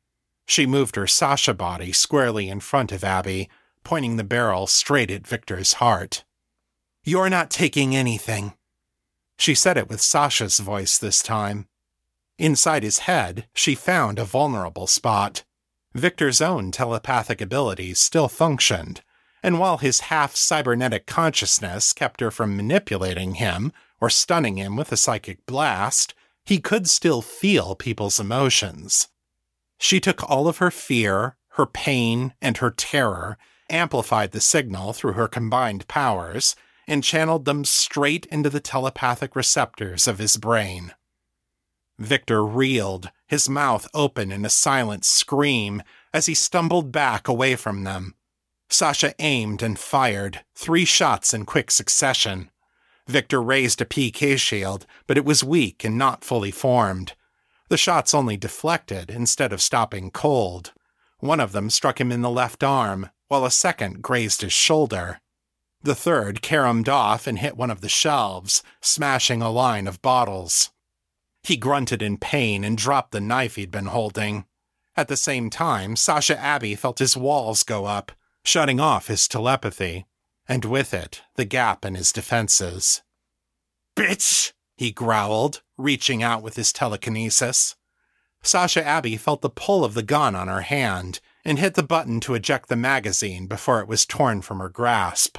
She 0.45 0.65
moved 0.65 0.95
her 0.95 1.07
Sasha 1.07 1.53
body 1.53 1.91
squarely 1.91 2.49
in 2.49 2.59
front 2.59 2.91
of 2.91 3.03
Abby, 3.03 3.49
pointing 3.83 4.17
the 4.17 4.23
barrel 4.23 4.67
straight 4.67 5.09
at 5.09 5.27
Victor's 5.27 5.73
heart. 5.73 6.25
You're 7.03 7.29
not 7.29 7.49
taking 7.49 7.95
anything. 7.95 8.53
She 9.37 9.55
said 9.55 9.77
it 9.77 9.87
with 9.87 10.01
Sasha's 10.01 10.59
voice 10.59 10.97
this 10.97 11.21
time. 11.21 11.67
Inside 12.37 12.83
his 12.83 12.99
head, 12.99 13.47
she 13.53 13.73
found 13.73 14.19
a 14.19 14.25
vulnerable 14.25 14.87
spot. 14.87 15.43
Victor's 15.95 16.41
own 16.41 16.71
telepathic 16.71 17.41
abilities 17.41 17.99
still 17.99 18.27
functioned, 18.27 19.01
and 19.41 19.59
while 19.59 19.79
his 19.79 20.01
half 20.01 20.35
cybernetic 20.35 21.07
consciousness 21.07 21.93
kept 21.93 22.21
her 22.21 22.29
from 22.29 22.55
manipulating 22.55 23.35
him 23.35 23.71
or 23.99 24.09
stunning 24.09 24.57
him 24.57 24.75
with 24.75 24.91
a 24.91 24.97
psychic 24.97 25.45
blast, 25.47 26.13
he 26.45 26.59
could 26.59 26.87
still 26.87 27.21
feel 27.21 27.75
people's 27.75 28.19
emotions. 28.19 29.07
She 29.79 29.99
took 29.99 30.29
all 30.29 30.47
of 30.47 30.57
her 30.57 30.71
fear, 30.71 31.37
her 31.53 31.65
pain, 31.65 32.33
and 32.41 32.57
her 32.57 32.71
terror, 32.71 33.37
amplified 33.69 34.31
the 34.31 34.41
signal 34.41 34.93
through 34.93 35.13
her 35.13 35.27
combined 35.27 35.87
powers, 35.87 36.55
and 36.87 37.03
channeled 37.03 37.45
them 37.45 37.65
straight 37.65 38.25
into 38.27 38.49
the 38.49 38.59
telepathic 38.59 39.35
receptors 39.35 40.07
of 40.07 40.19
his 40.19 40.37
brain. 40.37 40.93
Victor 41.99 42.45
reeled, 42.45 43.11
his 43.27 43.49
mouth 43.49 43.87
open 43.93 44.31
in 44.31 44.45
a 44.45 44.49
silent 44.49 45.03
scream, 45.03 45.81
as 46.13 46.27
he 46.27 46.33
stumbled 46.35 46.91
back 46.91 47.27
away 47.27 47.55
from 47.55 47.83
them. 47.83 48.15
Sasha 48.69 49.13
aimed 49.19 49.63
and 49.63 49.79
fired, 49.79 50.43
three 50.55 50.85
shots 50.85 51.33
in 51.33 51.45
quick 51.45 51.71
succession. 51.71 52.51
Victor 53.07 53.41
raised 53.41 53.81
a 53.81 53.85
PK 53.85 54.37
shield, 54.37 54.85
but 55.07 55.17
it 55.17 55.25
was 55.25 55.43
weak 55.43 55.83
and 55.83 55.97
not 55.97 56.23
fully 56.23 56.51
formed. 56.51 57.13
The 57.69 57.77
shots 57.77 58.13
only 58.13 58.37
deflected 58.37 59.09
instead 59.09 59.53
of 59.53 59.61
stopping 59.61 60.11
cold. 60.11 60.73
One 61.19 61.39
of 61.39 61.51
them 61.51 61.69
struck 61.69 61.99
him 61.99 62.11
in 62.11 62.21
the 62.21 62.29
left 62.29 62.63
arm, 62.63 63.09
while 63.27 63.45
a 63.45 63.51
second 63.51 64.01
grazed 64.01 64.41
his 64.41 64.53
shoulder. 64.53 65.19
The 65.81 65.95
third 65.95 66.41
caromed 66.41 66.89
off 66.89 67.27
and 67.27 67.39
hit 67.39 67.57
one 67.57 67.71
of 67.71 67.81
the 67.81 67.89
shelves, 67.89 68.63
smashing 68.81 69.41
a 69.41 69.49
line 69.49 69.87
of 69.87 70.01
bottles. 70.01 70.71
He 71.43 71.57
grunted 71.57 72.01
in 72.01 72.17
pain 72.17 72.63
and 72.63 72.77
dropped 72.77 73.11
the 73.11 73.21
knife 73.21 73.55
he'd 73.55 73.71
been 73.71 73.85
holding. 73.85 74.45
At 74.95 75.07
the 75.07 75.17
same 75.17 75.49
time, 75.49 75.95
Sasha 75.95 76.37
Abby 76.39 76.75
felt 76.75 76.99
his 76.99 77.15
walls 77.15 77.63
go 77.63 77.85
up, 77.85 78.11
shutting 78.43 78.79
off 78.79 79.07
his 79.07 79.27
telepathy, 79.27 80.07
and 80.47 80.65
with 80.65 80.93
it, 80.93 81.21
the 81.35 81.45
gap 81.45 81.85
in 81.85 81.95
his 81.95 82.11
defenses. 82.11 83.01
Bitch! 83.95 84.53
he 84.75 84.91
growled, 84.91 85.61
reaching 85.77 86.23
out 86.23 86.41
with 86.41 86.55
his 86.55 86.71
telekinesis. 86.71 87.75
Sasha 88.43 88.85
Abby 88.85 89.17
felt 89.17 89.41
the 89.41 89.49
pull 89.49 89.83
of 89.83 89.93
the 89.93 90.03
gun 90.03 90.35
on 90.35 90.47
her 90.47 90.61
hand 90.61 91.19
and 91.43 91.59
hit 91.59 91.73
the 91.73 91.83
button 91.83 92.19
to 92.21 92.35
eject 92.35 92.69
the 92.69 92.75
magazine 92.75 93.47
before 93.47 93.81
it 93.81 93.87
was 93.87 94.05
torn 94.05 94.41
from 94.41 94.59
her 94.59 94.69
grasp. 94.69 95.37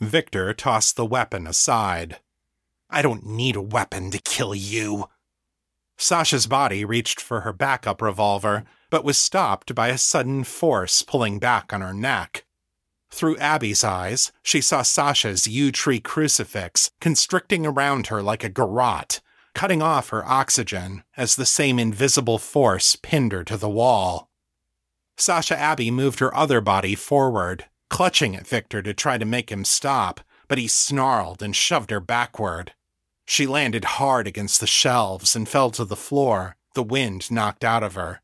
Victor 0.00 0.52
tossed 0.54 0.96
the 0.96 1.04
weapon 1.04 1.46
aside. 1.46 2.20
I 2.94 3.02
don't 3.02 3.26
need 3.26 3.56
a 3.56 3.60
weapon 3.60 4.12
to 4.12 4.20
kill 4.20 4.54
you. 4.54 5.06
Sasha's 5.98 6.46
body 6.46 6.84
reached 6.84 7.20
for 7.20 7.40
her 7.40 7.52
backup 7.52 8.00
revolver, 8.00 8.62
but 8.88 9.04
was 9.04 9.18
stopped 9.18 9.74
by 9.74 9.88
a 9.88 9.98
sudden 9.98 10.44
force 10.44 11.02
pulling 11.02 11.40
back 11.40 11.72
on 11.72 11.80
her 11.80 11.92
neck. 11.92 12.44
Through 13.10 13.38
Abby's 13.38 13.82
eyes, 13.82 14.30
she 14.44 14.60
saw 14.60 14.82
Sasha's 14.82 15.48
yew 15.48 15.72
tree 15.72 15.98
crucifix 15.98 16.92
constricting 17.00 17.66
around 17.66 18.06
her 18.06 18.22
like 18.22 18.44
a 18.44 18.48
garrote, 18.48 19.20
cutting 19.56 19.82
off 19.82 20.10
her 20.10 20.24
oxygen 20.24 21.02
as 21.16 21.34
the 21.34 21.46
same 21.46 21.80
invisible 21.80 22.38
force 22.38 22.94
pinned 22.94 23.32
her 23.32 23.42
to 23.42 23.56
the 23.56 23.68
wall. 23.68 24.30
Sasha 25.16 25.58
Abby 25.58 25.90
moved 25.90 26.20
her 26.20 26.32
other 26.32 26.60
body 26.60 26.94
forward, 26.94 27.64
clutching 27.90 28.36
at 28.36 28.46
Victor 28.46 28.82
to 28.82 28.94
try 28.94 29.18
to 29.18 29.24
make 29.24 29.50
him 29.50 29.64
stop, 29.64 30.20
but 30.46 30.58
he 30.58 30.68
snarled 30.68 31.42
and 31.42 31.56
shoved 31.56 31.90
her 31.90 31.98
backward. 31.98 32.72
She 33.26 33.46
landed 33.46 33.84
hard 33.84 34.26
against 34.26 34.60
the 34.60 34.66
shelves 34.66 35.34
and 35.34 35.48
fell 35.48 35.70
to 35.72 35.84
the 35.84 35.96
floor, 35.96 36.56
the 36.74 36.82
wind 36.82 37.30
knocked 37.30 37.64
out 37.64 37.82
of 37.82 37.94
her. 37.94 38.20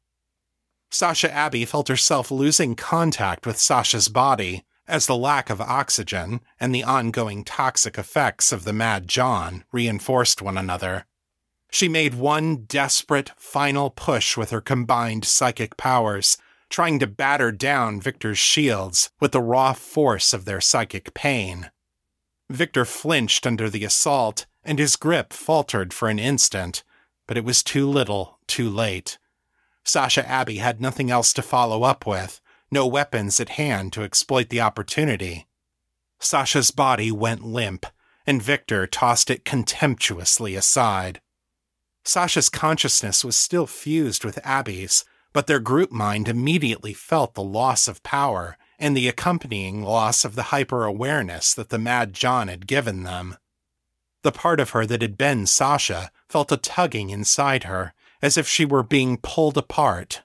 Sasha 0.91 1.33
Abby 1.33 1.65
felt 1.65 1.89
herself 1.89 2.31
losing 2.31 2.75
contact 2.75 3.47
with 3.47 3.59
Sasha's 3.59 4.09
body 4.09 4.65
as 4.87 5.07
the 5.07 5.17
lack 5.17 5.49
of 5.49 5.61
oxygen 5.61 6.41
and 6.59 6.75
the 6.75 6.83
ongoing 6.83 7.45
toxic 7.45 7.97
effects 7.97 8.51
of 8.51 8.65
the 8.65 8.73
Mad 8.73 9.07
John 9.07 9.65
reinforced 9.73 10.43
one 10.43 10.59
another. 10.59 11.07
She 11.71 11.89
made 11.89 12.15
one 12.15 12.65
desperate, 12.65 13.31
final 13.37 13.91
push 13.91 14.37
with 14.37 14.51
her 14.51 14.61
combined 14.61 15.25
psychic 15.25 15.77
powers, 15.77 16.37
trying 16.69 16.99
to 16.99 17.07
batter 17.07 17.53
down 17.53 18.01
Victor's 18.01 18.39
shields 18.39 19.11
with 19.21 19.31
the 19.31 19.41
raw 19.41 19.73
force 19.73 20.33
of 20.33 20.45
their 20.45 20.61
psychic 20.61 21.15
pain. 21.15 21.71
Victor 22.49 22.85
flinched 22.85 23.47
under 23.47 23.71
the 23.71 23.85
assault, 23.85 24.47
and 24.65 24.79
his 24.79 24.97
grip 24.97 25.33
faltered 25.33 25.93
for 25.93 26.09
an 26.09 26.19
instant, 26.19 26.83
but 27.27 27.37
it 27.37 27.45
was 27.45 27.63
too 27.63 27.89
little, 27.89 28.39
too 28.47 28.69
late. 28.69 29.19
Sasha 29.85 30.29
Abby 30.29 30.57
had 30.59 30.81
nothing 30.81 31.11
else 31.11 31.33
to 31.33 31.43
follow 31.43 31.83
up 31.83 32.07
with, 32.07 32.41
no 32.71 32.87
weapons 32.87 33.41
at 33.41 33.51
hand 33.51 33.93
to 33.93 34.03
exploit 34.03 34.49
the 34.49 34.61
opportunity. 34.61 35.47
Sasha's 36.21 36.71
body 36.71 37.11
went 37.11 37.43
limp, 37.43 37.87
and 38.27 38.43
Victor 38.43 38.87
tossed 38.87 39.31
it 39.31 39.45
contemptuously 39.45 40.55
aside. 40.55 41.21
Sasha's 42.05 42.49
consciousness 42.49 43.25
was 43.25 43.37
still 43.37 43.67
fused 43.67 44.25
with 44.25 44.45
Abby's, 44.45 45.05
but 45.33 45.47
their 45.47 45.61
group 45.61 45.91
mind 45.91 46.29
immediately 46.29 46.93
felt 46.93 47.35
the 47.35 47.43
loss 47.43 47.89
of 47.89 48.03
power 48.03 48.57
and 48.79 48.97
the 48.97 49.09
accompanying 49.09 49.83
loss 49.83 50.25
of 50.25 50.35
the 50.35 50.45
hyper 50.45 50.85
awareness 50.85 51.55
that 51.55 51.69
the 51.69 51.79
Mad 51.79 52.13
John 52.13 52.49
had 52.49 52.67
given 52.67 53.03
them. 53.05 53.37
The 54.23 54.33
part 54.33 54.61
of 54.61 54.71
her 54.71 54.85
that 54.87 55.03
had 55.03 55.17
been 55.17 55.47
Sasha 55.47 56.11
felt 56.29 56.53
a 56.53 56.57
tugging 56.57 57.11
inside 57.11 57.65
her, 57.65 57.95
as 58.21 58.37
if 58.37 58.47
she 58.47 58.65
were 58.65 58.83
being 58.83 59.17
pulled 59.17 59.57
apart. 59.57 60.23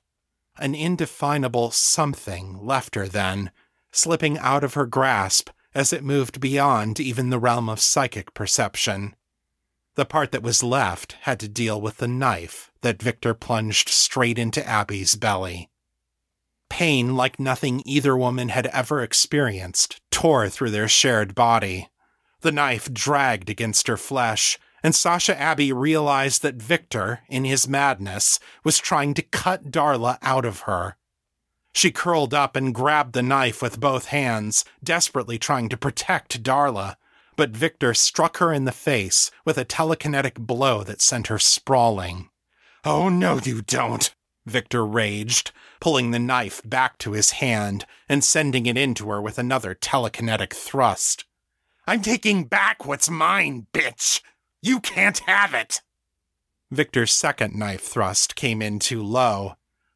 An 0.58 0.76
indefinable 0.76 1.72
something 1.72 2.58
left 2.66 2.96
her 2.96 3.08
then, 3.08 3.52
slipping 3.92 4.38
out 4.38 4.64
of 4.64 4.74
her 4.74 4.86
grasp 4.86 5.50
as 5.74 5.92
it 5.92 6.04
moved 6.04 6.40
beyond 6.40 7.00
even 7.00 7.30
the 7.30 7.40
realm 7.40 7.70
of 7.70 7.80
psychic 7.80 8.34
perception. 8.34 9.16
The 9.96 10.06
part 10.06 10.32
that 10.32 10.44
was 10.44 10.64
left 10.64 11.14
had 11.22 11.40
to 11.42 11.48
deal 11.48 11.80
with 11.80 11.98
the 11.98 12.08
knife 12.08 12.72
that 12.82 13.02
Victor 13.02 13.34
plunged 13.34 13.90
straight 13.90 14.38
into 14.38 14.66
Abby's 14.66 15.16
belly. 15.16 15.70
Pain 16.70 17.16
like 17.16 17.40
nothing 17.40 17.82
either 17.86 18.18
woman 18.18 18.50
had 18.50 18.68
ever 18.68 19.02
experienced 19.02 20.02
tore 20.12 20.50
through 20.50 20.72
their 20.72 20.88
shared 20.88 21.36
body. 21.36 21.90
The 22.42 22.52
knife 22.52 22.92
dragged 22.94 23.50
against 23.50 23.88
her 23.88 23.98
flesh, 23.98 24.60
and 24.84 24.94
Sasha 24.94 25.40
Abby 25.40 25.74
realized 25.74 26.42
that 26.44 26.56
Victor, 26.56 27.22
in 27.28 27.44
his 27.44 27.68
madness, 27.68 28.40
was 28.64 28.78
trying 28.78 29.14
to 29.16 29.22
cut 29.24 29.72
Darla 29.72 30.18
out 30.22 30.46
of 30.46 30.62
her. 30.62 30.96
She 31.74 31.92
curled 31.92 32.34
up 32.34 32.56
and 32.56 32.74
grabbed 32.74 33.14
the 33.14 33.24
knife 33.24 33.62
with 33.62 33.80
both 33.80 34.06
hands, 34.06 34.64
desperately 34.84 35.38
trying 35.38 35.70
to 35.70 35.78
protect 35.78 36.44
Darla, 36.44 36.96
but 37.36 37.50
Victor 37.50 37.94
struck 37.94 38.38
her 38.38 38.54
in 38.54 38.66
the 38.66 38.72
face 38.72 39.32
with 39.44 39.58
a 39.58 39.66
telekinetic 39.66 40.36
blow 40.36 40.84
that 40.84 41.02
sent 41.02 41.28
her 41.28 41.40
sprawling. 41.40 42.30
Oh, 42.86 43.10
no, 43.10 43.40
you 43.44 43.62
don't, 43.62 44.14
Victor 44.46 44.86
raged, 44.86 45.52
pulling 45.82 46.12
the 46.12 46.20
knife 46.20 46.62
back 46.64 46.98
to 47.00 47.14
his 47.14 47.32
hand 47.32 47.86
and 48.08 48.24
sending 48.24 48.68
it 48.68 48.78
into 48.78 49.10
her 49.10 49.22
with 49.22 49.40
another 49.40 49.76
telekinetic 49.76 50.54
thrust. 50.54 51.26
I'm 51.88 52.02
taking 52.02 52.46
back 52.46 52.86
what's 52.86 53.10
mine, 53.10 53.68
bitch! 53.72 54.22
You 54.62 54.80
can't 54.80 55.20
have 55.20 55.54
it! 55.54 55.82
Victor's 56.72 57.12
second 57.12 57.54
knife 57.56 57.84
thrust 57.84 58.36
came 58.36 58.62
in 58.62 58.80
too 58.80 59.04
low. 59.04 59.54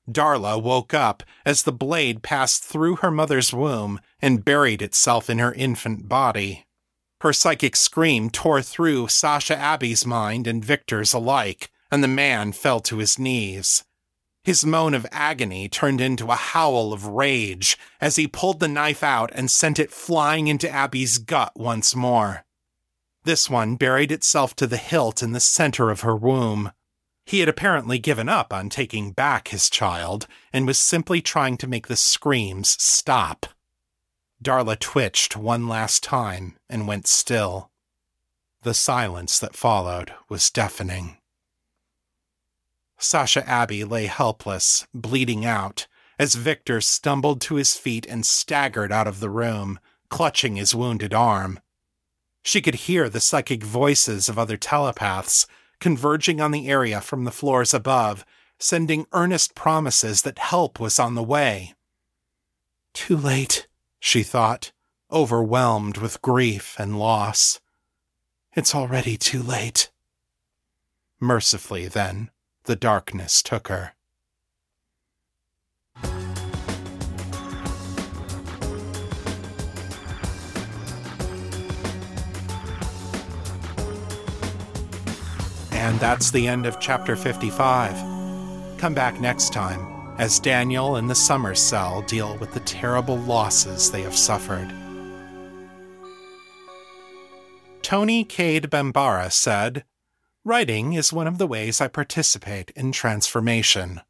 Darla 0.08 0.62
woke 0.62 0.94
up 0.94 1.24
as 1.46 1.64
the 1.64 1.72
blade 1.72 2.22
passed 2.22 2.64
through 2.64 2.98
her 2.98 3.10
mother's 3.10 3.54
womb 3.54 4.00
and 4.22 4.46
buried 4.46 4.82
itself 4.82 5.30
in 5.30 5.40
her 5.40 5.54
infant 5.54 6.08
body. 6.08 6.66
Her 7.22 7.34
psychic 7.34 7.76
scream 7.76 8.30
tore 8.30 8.62
through 8.62 9.08
Sasha 9.08 9.58
Abby's 9.58 10.06
mind 10.06 10.46
and 10.46 10.64
Victor's 10.64 11.14
alike, 11.14 11.72
and 11.92 12.04
the 12.04 12.08
man 12.08 12.52
fell 12.52 12.80
to 12.82 13.00
his 13.00 13.18
knees. 13.18 13.84
His 14.44 14.66
moan 14.66 14.94
of 14.94 15.06
agony 15.12 15.68
turned 15.68 16.02
into 16.02 16.32
a 16.32 16.36
howl 16.36 16.94
of 16.94 17.06
rage 17.06 17.78
as 18.00 18.16
he 18.16 18.28
pulled 18.28 18.60
the 18.60 18.68
knife 18.68 19.04
out 19.04 19.32
and 19.34 19.52
sent 19.52 19.80
it 19.80 19.92
flying 19.92 20.48
into 20.48 20.70
Abbey's 20.70 21.18
gut 21.18 21.52
once 21.56 21.96
more. 21.96 22.46
This 23.26 23.50
one 23.50 23.76
buried 23.76 24.12
itself 24.12 24.56
to 24.56 24.66
the 24.66 24.78
hilt 24.78 25.22
in 25.22 25.34
the 25.34 25.40
center 25.40 25.92
of 25.92 26.02
her 26.02 26.16
womb. 26.16 26.72
He 27.26 27.42
had 27.42 27.50
apparently 27.50 28.00
given 28.00 28.28
up 28.28 28.52
on 28.52 28.70
taking 28.70 29.12
back 29.12 29.50
his 29.50 29.70
child 29.70 30.26
and 30.52 30.66
was 30.66 30.80
simply 30.80 31.22
trying 31.22 31.58
to 31.58 31.68
make 31.68 31.88
the 31.88 31.96
screams 31.96 32.82
stop. 32.82 33.46
Darla 34.44 34.80
twitched 34.80 35.38
one 35.38 35.68
last 35.68 36.02
time 36.02 36.56
and 36.70 36.88
went 36.88 37.06
still. 37.06 37.70
The 38.64 38.74
silence 38.74 39.38
that 39.38 39.56
followed 39.56 40.14
was 40.28 40.50
deafening. 40.50 41.19
Sasha 43.00 43.48
Abbey 43.48 43.84
lay 43.84 44.08
helpless, 44.08 44.86
bleeding 44.94 45.46
out, 45.46 45.88
as 46.20 46.36
Victor 46.36 46.82
stumbled 46.82 47.40
to 47.42 47.56
his 47.56 47.76
feet 47.76 48.06
and 48.06 48.26
staggered 48.26 48.92
out 48.92 49.08
of 49.08 49.22
the 49.22 49.30
room, 49.30 49.80
clutching 50.10 50.58
his 50.58 50.76
wounded 50.76 51.14
arm. 51.14 51.60
She 52.44 52.62
could 52.62 52.76
hear 52.76 53.10
the 53.10 53.22
psychic 53.22 53.64
voices 53.64 54.28
of 54.28 54.38
other 54.38 54.58
telepaths 54.58 55.48
converging 55.80 56.42
on 56.42 56.52
the 56.52 56.70
area 56.70 57.00
from 57.00 57.24
the 57.24 57.32
floors 57.32 57.74
above, 57.74 58.26
sending 58.60 59.08
earnest 59.14 59.56
promises 59.56 60.22
that 60.24 60.38
help 60.38 60.80
was 60.80 61.00
on 61.00 61.16
the 61.16 61.24
way. 61.24 61.74
Too 62.94 63.16
late, 63.16 63.68
she 64.00 64.24
thought, 64.24 64.74
overwhelmed 65.12 65.98
with 65.98 66.22
grief 66.22 66.76
and 66.78 67.00
loss. 67.00 67.62
It's 68.54 68.76
already 68.76 69.16
too 69.16 69.42
late. 69.42 69.90
Mercifully, 71.22 71.88
then, 71.88 72.30
the 72.70 72.76
darkness 72.76 73.42
took 73.42 73.68
her. 73.68 73.96
And 85.72 86.00
that's 86.00 86.30
the 86.30 86.48
end 86.48 86.68
of 86.68 86.80
chapter 86.80 87.16
55. 87.16 88.78
Come 88.78 88.94
back 88.94 89.20
next 89.20 89.52
time 89.52 90.14
as 90.20 90.40
Daniel 90.40 90.98
and 90.98 91.10
the 91.10 91.16
Summer 91.16 91.56
Cell 91.56 92.04
deal 92.04 92.38
with 92.38 92.54
the 92.54 92.60
terrible 92.60 93.18
losses 93.18 93.90
they 93.90 94.04
have 94.04 94.16
suffered. 94.16 94.72
Toni 97.82 98.24
Cade 98.24 98.70
Bambara 98.70 99.32
said, 99.32 99.86
Writing 100.50 100.94
is 100.94 101.14
one 101.14 101.28
of 101.28 101.38
the 101.38 101.46
ways 101.46 101.80
I 101.80 101.88
participate 101.88 102.72
in 102.72 102.92
transformation. 102.92 104.02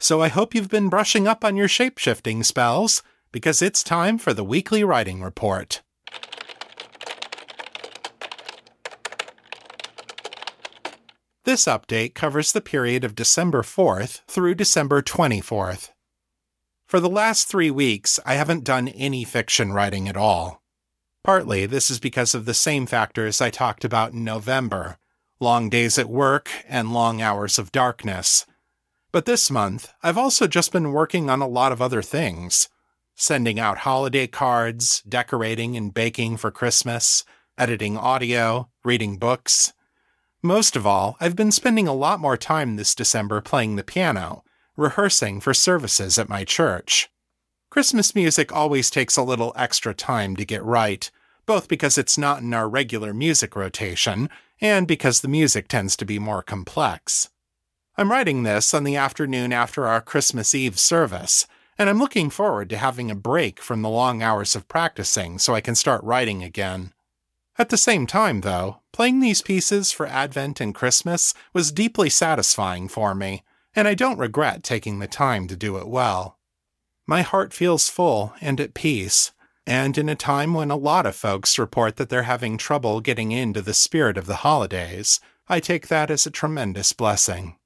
So 0.00 0.20
I 0.20 0.26
hope 0.26 0.52
you've 0.52 0.68
been 0.68 0.88
brushing 0.88 1.28
up 1.28 1.44
on 1.44 1.54
your 1.54 1.68
shapeshifting 1.68 2.44
spells, 2.44 3.04
because 3.30 3.62
it's 3.62 3.84
time 3.84 4.18
for 4.18 4.34
the 4.34 4.42
weekly 4.42 4.82
writing 4.82 5.22
report. 5.22 5.80
This 11.44 11.66
update 11.66 12.16
covers 12.16 12.50
the 12.50 12.60
period 12.60 13.04
of 13.04 13.14
December 13.14 13.62
4th 13.62 14.22
through 14.26 14.56
December 14.56 15.02
24th. 15.02 15.90
For 16.88 16.98
the 16.98 17.08
last 17.08 17.46
three 17.46 17.70
weeks, 17.70 18.18
I 18.26 18.34
haven't 18.34 18.64
done 18.64 18.88
any 18.88 19.22
fiction 19.22 19.72
writing 19.72 20.08
at 20.08 20.16
all. 20.16 20.64
Partly, 21.22 21.64
this 21.64 21.92
is 21.92 22.00
because 22.00 22.34
of 22.34 22.44
the 22.44 22.54
same 22.54 22.86
factors 22.86 23.40
I 23.40 23.50
talked 23.50 23.84
about 23.84 24.14
in 24.14 24.24
November 24.24 24.98
long 25.44 25.68
days 25.68 25.98
at 25.98 26.08
work 26.08 26.50
and 26.68 26.94
long 26.94 27.20
hours 27.20 27.58
of 27.58 27.70
darkness. 27.70 28.46
But 29.12 29.26
this 29.26 29.50
month, 29.50 29.92
I've 30.02 30.18
also 30.18 30.48
just 30.48 30.72
been 30.72 30.90
working 30.90 31.30
on 31.30 31.40
a 31.40 31.46
lot 31.46 31.70
of 31.70 31.80
other 31.80 32.02
things 32.02 32.68
sending 33.14 33.60
out 33.60 33.78
holiday 33.78 34.26
cards, 34.26 35.02
decorating 35.08 35.76
and 35.76 35.94
baking 35.94 36.36
for 36.36 36.50
Christmas, 36.50 37.24
editing 37.56 37.96
audio, 37.96 38.68
reading 38.84 39.18
books. 39.18 39.72
Most 40.42 40.74
of 40.74 40.86
all, 40.86 41.16
I've 41.20 41.36
been 41.36 41.52
spending 41.52 41.86
a 41.86 41.94
lot 41.94 42.18
more 42.18 42.36
time 42.36 42.74
this 42.74 42.94
December 42.94 43.40
playing 43.40 43.76
the 43.76 43.84
piano, 43.84 44.42
rehearsing 44.76 45.40
for 45.40 45.54
services 45.54 46.18
at 46.18 46.28
my 46.28 46.42
church. 46.42 47.08
Christmas 47.70 48.14
music 48.14 48.52
always 48.52 48.90
takes 48.90 49.16
a 49.16 49.22
little 49.22 49.52
extra 49.56 49.94
time 49.94 50.36
to 50.36 50.44
get 50.44 50.64
right, 50.64 51.08
both 51.46 51.68
because 51.68 51.96
it's 51.96 52.18
not 52.18 52.40
in 52.40 52.52
our 52.52 52.68
regular 52.68 53.14
music 53.14 53.54
rotation 53.54 54.28
and 54.64 54.88
because 54.88 55.20
the 55.20 55.28
music 55.28 55.68
tends 55.68 55.94
to 55.94 56.06
be 56.06 56.18
more 56.18 56.42
complex. 56.42 57.28
I'm 57.98 58.10
writing 58.10 58.44
this 58.44 58.72
on 58.72 58.84
the 58.84 58.96
afternoon 58.96 59.52
after 59.52 59.86
our 59.86 60.00
Christmas 60.00 60.54
Eve 60.54 60.78
service, 60.78 61.46
and 61.76 61.90
I'm 61.90 61.98
looking 61.98 62.30
forward 62.30 62.70
to 62.70 62.78
having 62.78 63.10
a 63.10 63.14
break 63.14 63.60
from 63.60 63.82
the 63.82 63.90
long 63.90 64.22
hours 64.22 64.56
of 64.56 64.66
practicing 64.66 65.38
so 65.38 65.54
I 65.54 65.60
can 65.60 65.74
start 65.74 66.02
writing 66.02 66.42
again. 66.42 66.94
At 67.58 67.68
the 67.68 67.76
same 67.76 68.06
time, 68.06 68.40
though, 68.40 68.80
playing 68.90 69.20
these 69.20 69.42
pieces 69.42 69.92
for 69.92 70.06
Advent 70.06 70.62
and 70.62 70.74
Christmas 70.74 71.34
was 71.52 71.70
deeply 71.70 72.08
satisfying 72.08 72.88
for 72.88 73.14
me, 73.14 73.44
and 73.74 73.86
I 73.86 73.92
don't 73.92 74.18
regret 74.18 74.62
taking 74.62 74.98
the 74.98 75.06
time 75.06 75.46
to 75.48 75.56
do 75.56 75.76
it 75.76 75.88
well. 75.88 76.38
My 77.06 77.20
heart 77.20 77.52
feels 77.52 77.90
full 77.90 78.32
and 78.40 78.58
at 78.62 78.72
peace, 78.72 79.32
and 79.66 79.96
in 79.96 80.08
a 80.08 80.14
time 80.14 80.54
when 80.54 80.70
a 80.70 80.76
lot 80.76 81.06
of 81.06 81.16
folks 81.16 81.58
report 81.58 81.96
that 81.96 82.08
they're 82.08 82.24
having 82.24 82.56
trouble 82.58 83.00
getting 83.00 83.32
into 83.32 83.62
the 83.62 83.74
spirit 83.74 84.16
of 84.16 84.26
the 84.26 84.36
holidays, 84.36 85.20
I 85.48 85.60
take 85.60 85.88
that 85.88 86.10
as 86.10 86.26
a 86.26 86.30
tremendous 86.30 86.92
blessing. 86.92 87.56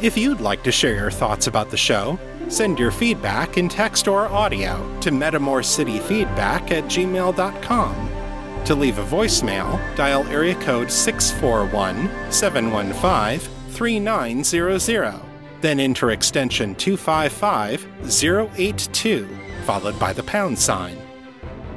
If 0.00 0.16
you'd 0.16 0.40
like 0.40 0.62
to 0.64 0.72
share 0.72 0.96
your 0.96 1.10
thoughts 1.10 1.46
about 1.46 1.70
the 1.70 1.76
show, 1.76 2.18
Send 2.52 2.78
your 2.78 2.90
feedback 2.90 3.56
in 3.56 3.66
text 3.66 4.06
or 4.06 4.26
audio 4.28 4.76
to 5.00 5.10
metamorcityfeedback 5.10 6.70
at 6.70 6.84
gmail.com. 6.84 8.10
To 8.66 8.74
leave 8.74 8.98
a 8.98 9.04
voicemail, 9.04 9.96
dial 9.96 10.26
area 10.28 10.54
code 10.56 10.90
641 10.90 12.30
715 12.30 13.50
3900. 13.70 15.31
Then 15.62 15.80
enter 15.80 16.10
extension 16.10 16.74
255 16.74 17.86
082, 18.58 19.28
followed 19.64 19.98
by 19.98 20.12
the 20.12 20.24
pound 20.24 20.58
sign. 20.58 20.98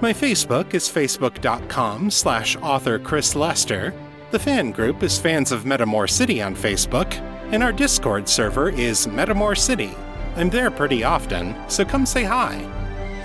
My 0.02 0.12
Facebook 0.12 0.74
is 0.74 0.90
facebook.com 0.90 2.12
slash 2.12 2.58
author 2.58 3.00
Chris 3.00 3.36
Lester. 3.36 3.94
The 4.32 4.40
fan 4.40 4.72
group 4.72 5.04
is 5.04 5.20
Fans 5.20 5.52
of 5.52 5.64
Metamor 5.64 6.10
City 6.10 6.42
on 6.42 6.56
Facebook, 6.56 7.14
and 7.54 7.64
our 7.64 7.72
Discord 7.72 8.28
server 8.28 8.70
is 8.70 9.08
Metamor 9.08 9.56
City. 9.56 9.96
I'm 10.36 10.50
there 10.50 10.72
pretty 10.72 11.04
often, 11.04 11.56
so 11.70 11.86
come 11.86 12.08
say 12.08 12.24
hi. 12.24 12.60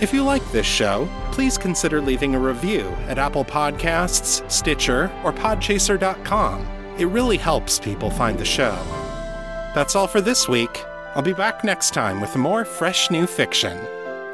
If 0.03 0.13
you 0.13 0.23
like 0.23 0.45
this 0.53 0.67
show, 0.67 1.09
please 1.33 1.57
consider 1.57 2.03
leaving 2.03 2.35
a 2.35 2.39
review 2.39 2.83
at 3.09 3.19
Apple 3.19 3.45
Podcasts, 3.45 4.49
Stitcher, 4.51 5.11
or 5.25 5.33
Podchaser.com. 5.33 6.67
It 6.99 7.07
really 7.07 7.39
helps 7.39 7.79
people 7.79 8.11
find 8.11 8.39
the 8.39 8.45
show. 8.45 8.79
That's 9.73 9.95
all 9.95 10.09
for 10.09 10.21
this 10.21 10.49
week. 10.49 10.85
I'll 11.15 11.23
be 11.23 11.33
back 11.33 11.63
next 11.63 11.95
time 11.95 12.21
with 12.21 12.37
more 12.37 12.65
fresh 12.65 13.09
new 13.09 13.27
fiction. 13.27 13.79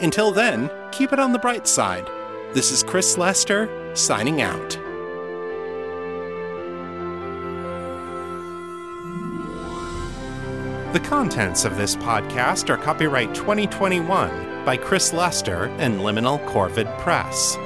Until 0.01 0.33
then, 0.33 0.71
keep 0.93 1.13
it 1.13 1.19
on 1.19 1.33
the 1.33 1.39
bright 1.39 1.67
side. 1.67 2.09
This 2.55 2.73
is 2.73 2.83
Chris 2.83 3.19
Lester, 3.19 3.69
signing 3.95 4.41
out. 4.41 4.79
The 10.95 11.01
contents 11.01 11.67
of 11.67 11.77
this 11.77 11.97
podcast 11.97 12.71
are 12.71 12.79
copyright 12.79 13.35
2021 13.35 14.65
by 14.65 14.79
Chris 14.79 15.13
Lester 15.13 15.65
and 15.77 16.01
Liminal 16.01 16.43
Corvid 16.47 16.99
Press. 16.99 17.57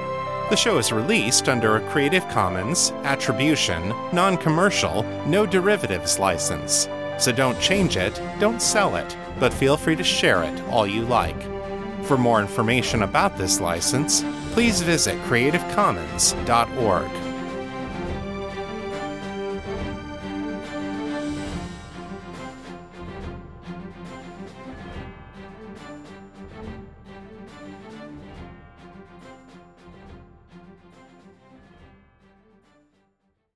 The 0.51 0.57
show 0.57 0.79
is 0.79 0.91
released 0.91 1.49
under 1.49 1.77
a 1.77 1.89
Creative 1.91 2.27
Commons 2.31 2.91
Attribution, 3.05 3.91
Non 4.13 4.37
Commercial, 4.37 5.05
No 5.27 5.47
Derivatives 5.47 6.19
license. 6.19 6.89
So 7.21 7.31
don't 7.33 7.61
change 7.61 7.97
it, 7.99 8.21
don't 8.41 8.63
sell 8.63 8.97
it, 8.97 9.17
but 9.39 9.53
feel 9.53 9.77
free 9.77 9.95
to 9.97 10.03
share 10.03 10.43
it 10.43 10.61
all 10.71 10.87
you 10.87 11.03
like. 11.03 11.37
For 12.05 12.17
more 12.17 12.41
information 12.41 13.03
about 13.03 13.37
this 13.37 13.61
license, 13.61 14.25
please 14.53 14.81
visit 14.81 15.19
creativecommons.org. 15.25 17.20